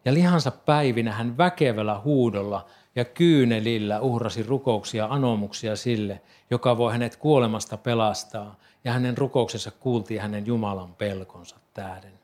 Ja 0.05 0.13
lihansa 0.13 0.51
päivinä 0.51 1.11
hän 1.11 1.37
väkevällä 1.37 1.99
huudolla 1.99 2.65
ja 2.95 3.05
kyynelillä 3.05 4.01
uhrasi 4.01 4.43
rukouksia 4.43 5.07
anomuksia 5.09 5.75
sille, 5.75 6.21
joka 6.49 6.77
voi 6.77 6.91
hänet 6.91 7.15
kuolemasta 7.15 7.77
pelastaa, 7.77 8.55
ja 8.83 8.93
hänen 8.93 9.17
rukouksensa 9.17 9.71
kuultiin 9.71 10.21
hänen 10.21 10.45
Jumalan 10.45 10.95
pelkonsa 10.95 11.55
tähden. 11.73 12.19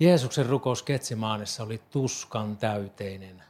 Jeesuksen 0.00 0.46
rukous 0.46 0.82
Ketsimaanessa 0.82 1.62
oli 1.62 1.82
tuskan 1.90 2.56
täyteinen. 2.56 3.42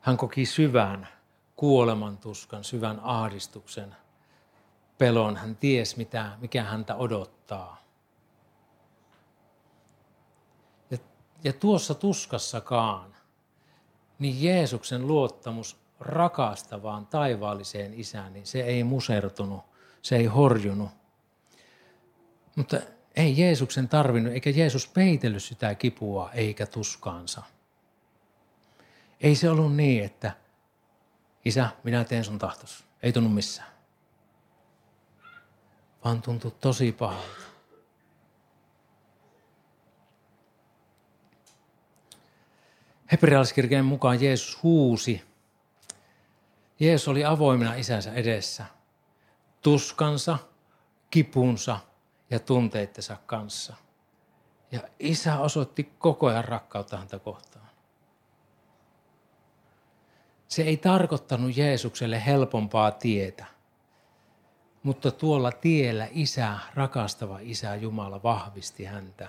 Hän 0.00 0.16
koki 0.16 0.46
syvän 0.46 1.08
kuoleman 1.56 2.18
tuskan, 2.18 2.64
syvän 2.64 3.00
ahdistuksen, 3.02 3.96
pelon. 4.98 5.36
Hän 5.36 5.56
ties, 5.56 5.96
mitä, 5.96 6.32
mikä 6.40 6.62
häntä 6.62 6.94
odottaa. 6.94 7.84
Ja, 10.90 10.98
ja 11.44 11.52
tuossa 11.52 11.94
tuskassakaan, 11.94 13.14
niin 14.18 14.42
Jeesuksen 14.42 15.06
luottamus 15.06 15.76
rakastavaan 16.00 17.06
taivaalliseen 17.06 17.94
isään, 17.94 18.32
niin 18.32 18.46
se 18.46 18.60
ei 18.60 18.84
musertunut, 18.84 19.60
se 20.08 20.16
ei 20.16 20.26
horjunut. 20.26 20.90
Mutta 22.56 22.76
ei 23.16 23.38
Jeesuksen 23.38 23.88
tarvinnut, 23.88 24.32
eikä 24.32 24.50
Jeesus 24.50 24.88
peitellyt 24.88 25.42
sitä 25.42 25.74
kipua 25.74 26.30
eikä 26.32 26.66
tuskaansa. 26.66 27.42
Ei 29.20 29.34
se 29.34 29.50
ollut 29.50 29.76
niin, 29.76 30.04
että 30.04 30.32
isä, 31.44 31.68
minä 31.84 32.04
teen 32.04 32.24
sun 32.24 32.38
tahtos. 32.38 32.84
Ei 33.02 33.12
tunnu 33.12 33.28
missään. 33.28 33.68
Vaan 36.04 36.22
tuntui 36.22 36.50
tosi 36.60 36.92
pahalta. 36.92 37.42
Hebrealaiskirjeen 43.12 43.84
mukaan 43.84 44.22
Jeesus 44.22 44.62
huusi. 44.62 45.24
Jeesus 46.80 47.08
oli 47.08 47.24
avoimena 47.24 47.74
isänsä 47.74 48.12
edessä. 48.12 48.77
Tuskansa, 49.68 50.38
kipunsa 51.10 51.78
ja 52.30 52.40
tunteittensa 52.40 53.16
kanssa. 53.26 53.76
Ja 54.72 54.80
isä 54.98 55.38
osoitti 55.38 55.92
koko 55.98 56.26
ajan 56.26 56.44
rakkautta 56.44 56.96
häntä 56.96 57.18
kohtaan. 57.18 57.68
Se 60.48 60.62
ei 60.62 60.76
tarkoittanut 60.76 61.56
Jeesukselle 61.56 62.26
helpompaa 62.26 62.90
tietä, 62.90 63.46
mutta 64.82 65.10
tuolla 65.10 65.52
tiellä 65.52 66.08
isä, 66.10 66.58
rakastava 66.74 67.38
isä 67.42 67.74
Jumala 67.74 68.22
vahvisti 68.22 68.84
häntä. 68.84 69.28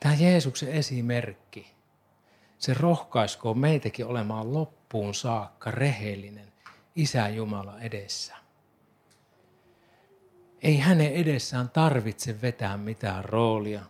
Tämä 0.00 0.14
Jeesuksen 0.14 0.68
esimerkki, 0.68 1.74
se 2.58 2.74
rohkaiskoo 2.74 3.54
meitäkin 3.54 4.06
olemaan 4.06 4.54
loppuun 4.54 5.14
saakka 5.14 5.70
rehellinen 5.70 6.47
Isä 6.98 7.28
Jumala 7.28 7.80
edessä. 7.80 8.36
Ei 10.62 10.78
hänen 10.78 11.12
edessään 11.12 11.70
tarvitse 11.70 12.42
vetää 12.42 12.76
mitään 12.76 13.24
roolia, 13.24 13.82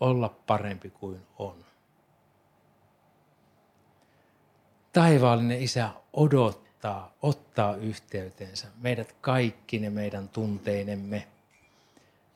olla 0.00 0.28
parempi 0.46 0.90
kuin 0.90 1.26
on. 1.38 1.64
Taivaallinen 4.92 5.62
Isä 5.62 5.90
odottaa, 6.12 7.14
ottaa 7.22 7.76
yhteyteensä 7.76 8.68
meidät 8.80 9.12
kaikki 9.20 9.78
ne 9.78 9.90
meidän 9.90 10.28
tunteinemme 10.28 11.28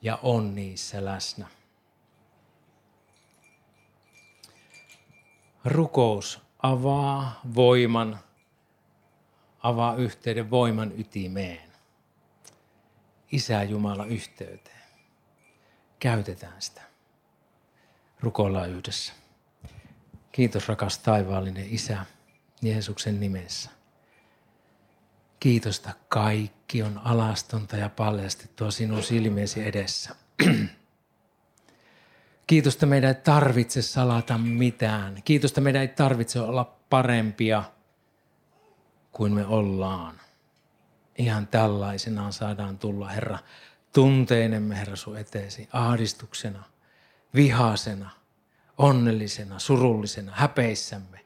ja 0.01 0.19
on 0.23 0.55
niissä 0.55 1.05
läsnä. 1.05 1.47
Rukous 5.65 6.41
avaa 6.63 7.41
voiman, 7.55 8.19
avaa 9.63 9.95
yhteyden 9.95 10.51
voiman 10.51 10.91
ytimeen. 10.97 11.69
Isä 13.31 13.63
Jumala 13.63 14.05
yhteyteen. 14.05 14.79
Käytetään 15.99 16.61
sitä. 16.61 16.81
Rukoillaan 18.19 18.69
yhdessä. 18.69 19.13
Kiitos 20.31 20.67
rakas 20.67 20.97
taivaallinen 20.97 21.65
Isä. 21.69 22.05
Jeesuksen 22.61 23.19
nimessä. 23.19 23.69
Kiitosta 25.39 25.89
kaikki 26.09 26.83
on 26.83 27.01
alastonta 27.03 27.77
ja 27.77 27.89
paljastettua 27.89 28.71
sinun 28.71 29.03
silmiesi 29.03 29.67
edessä. 29.67 30.15
Kiitosta 32.47 32.85
meidän 32.85 33.07
ei 33.07 33.21
tarvitse 33.23 33.81
salata 33.81 34.37
mitään. 34.37 35.21
Kiitosta 35.25 35.61
meidän 35.61 35.81
ei 35.81 35.87
tarvitse 35.87 36.39
olla 36.39 36.77
parempia 36.89 37.63
kuin 39.11 39.33
me 39.33 39.45
ollaan. 39.45 40.15
Ihan 41.17 41.47
tällaisenaan 41.47 42.33
saadaan 42.33 42.77
tulla, 42.77 43.09
Herra, 43.09 43.39
tunteinemme, 43.93 44.77
Herra, 44.77 44.95
sun 44.95 45.17
eteesi, 45.17 45.69
ahdistuksena, 45.73 46.63
vihasena, 47.35 48.09
onnellisena, 48.77 49.59
surullisena, 49.59 50.31
häpeissämme. 50.35 51.25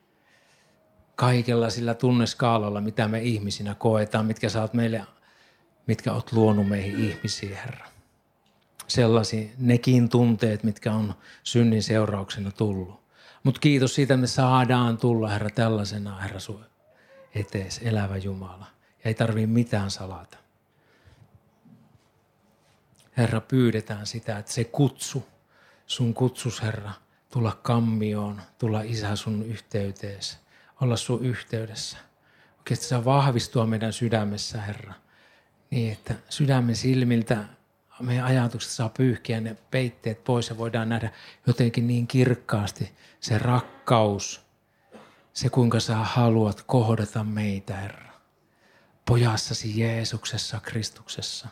Kaikella 1.15 1.69
sillä 1.69 1.93
tunneskaalalla, 1.93 2.82
mitä 2.82 3.08
me 3.08 3.22
ihmisinä 3.22 3.76
koetaan, 3.76 4.26
mitkä 4.26 4.50
sä 4.50 4.62
oot 4.62 4.74
meille, 4.74 5.04
mitkä 5.88 6.13
oot 6.13 6.32
luonut 6.32 6.67
meihin 6.67 7.10
ihmisiä, 7.10 7.58
Herra. 7.58 7.86
Sellaisia, 8.88 9.50
nekin 9.58 10.10
tunteet, 10.10 10.63
mitkä 10.63 10.93
on 10.93 11.13
synnin 11.43 11.84
seurauksena 11.84 12.52
tullut. 12.52 13.04
Mutta 13.43 13.60
kiitos 13.60 13.96
siitä, 13.96 14.17
me 14.17 14.28
saadaan 14.28 14.98
tulla, 14.98 15.30
Herra, 15.30 15.50
tällaisena, 15.50 16.19
Herra, 16.19 16.39
sun 16.39 16.65
etees, 17.36 17.80
elävä 17.84 18.17
Jumala. 18.17 18.65
Ja 19.04 19.08
ei 19.08 19.13
tarvitse 19.13 19.48
mitään 19.48 19.91
salata. 19.91 20.38
Herra, 23.17 23.41
pyydetään 23.41 24.08
sitä, 24.08 24.38
että 24.38 24.52
se 24.52 24.63
kutsu, 24.63 25.28
sun 25.88 26.13
kutsus, 26.13 26.62
Herra, 26.62 26.91
tulla 27.32 27.60
kammioon, 27.62 28.41
tulla 28.58 28.82
Isä 28.82 29.15
sun 29.15 29.43
yhteyteesi, 29.43 30.38
olla 30.82 30.98
sun 30.98 31.26
yhteydessä. 31.26 31.98
Oikeasti 32.58 32.86
saa 32.86 33.06
vahvistua 33.06 33.65
meidän 33.65 33.93
sydämessä, 33.93 34.62
Herra, 34.62 34.93
niin 35.69 35.93
että 35.93 36.15
sydämen 36.30 36.76
silmiltä 36.76 37.46
meidän 38.00 38.26
ajatukset 38.26 38.72
saa 38.72 38.89
pyyhkiä 38.89 39.41
ne 39.41 39.58
peitteet 39.72 40.24
pois 40.24 40.50
ja 40.50 40.58
voidaan 40.58 40.89
nähdä 40.89 41.12
jotenkin 41.48 41.88
niin 41.88 42.08
kirkkaasti 42.08 42.91
se 43.19 43.38
rakkaus, 43.38 44.41
se 45.34 45.50
kuinka 45.50 45.80
sä 45.80 45.96
haluat 45.96 46.62
kohdata 46.62 47.24
meitä, 47.24 47.76
Herra. 47.76 48.13
Pojassasi 49.06 49.80
Jeesuksessa, 49.80 50.60
Kristuksessa. 50.60 51.48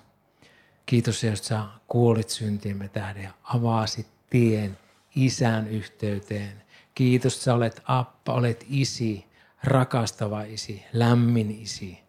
Kiitos, 0.86 1.24
että 1.24 1.48
sä 1.48 1.64
kuolit 1.88 2.30
syntiimme 2.30 2.88
tähden 2.88 3.24
ja 3.24 3.32
avasit 3.44 4.08
tien 4.30 4.78
isän 5.16 5.68
yhteyteen. 5.68 6.64
Kiitos, 6.96 7.34
että 7.34 7.44
sä 7.44 7.54
olet 7.54 7.82
appa, 7.86 8.34
olet 8.34 8.66
isi, 8.70 9.26
rakastava 9.64 10.44
isi, 10.44 10.86
lämmin 10.94 11.52
isi, 11.52 12.00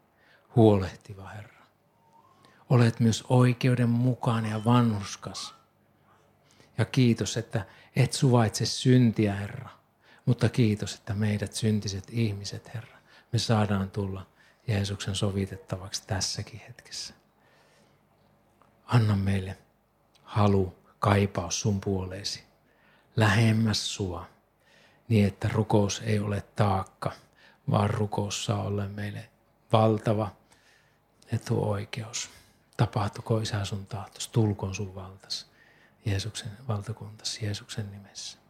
huolehtiva 0.56 1.28
Herra. 1.28 1.62
Olet 2.70 3.00
myös 3.00 3.24
oikeudenmukainen 3.28 4.50
ja 4.50 4.64
vanhuskas. 4.64 5.54
Ja 6.78 6.85
kiitos, 6.85 7.37
että 7.37 7.66
et 7.96 8.12
suvaitse 8.12 8.66
syntiä, 8.66 9.35
Herra. 9.35 9.82
Mutta 10.26 10.48
kiitos, 10.48 10.94
että 10.94 11.14
meidät 11.14 11.52
syntiset 11.52 12.04
ihmiset, 12.11 12.74
Herra, 12.74 12.98
me 13.32 13.38
saadaan 13.38 13.90
tulla 13.90 14.26
Jeesuksen 14.66 15.14
sovitettavaksi 15.14 16.02
tässäkin 16.06 16.61
hetkessä. 16.68 17.14
Anna 18.85 19.16
meille 19.16 19.58
halu, 20.22 20.74
kaipaus 20.98 21.61
sun 21.61 21.80
puoleesi, 21.80 22.44
lähemmäs 23.16 23.94
sua, 23.94 24.28
niin 25.08 25.26
että 25.26 25.48
rukous 25.48 26.02
ei 26.04 26.18
ole 26.18 26.44
taakka, 26.56 27.12
vaan 27.70 27.90
rukous 27.90 28.44
saa 28.44 28.62
olla 28.62 28.88
meille 28.88 29.30
valtava 29.72 30.37
etuoikeus. 31.32 32.30
Tapahtuko 32.76 33.38
isä 33.40 33.64
sun 33.64 33.87
tahtos, 33.87 34.28
tulkoon 34.28 34.74
sun 34.74 34.94
valtas, 34.94 35.50
Jeesuksen 36.04 36.50
valtakuntas, 36.68 37.42
Jeesuksen 37.42 37.90
nimessä. 37.90 38.41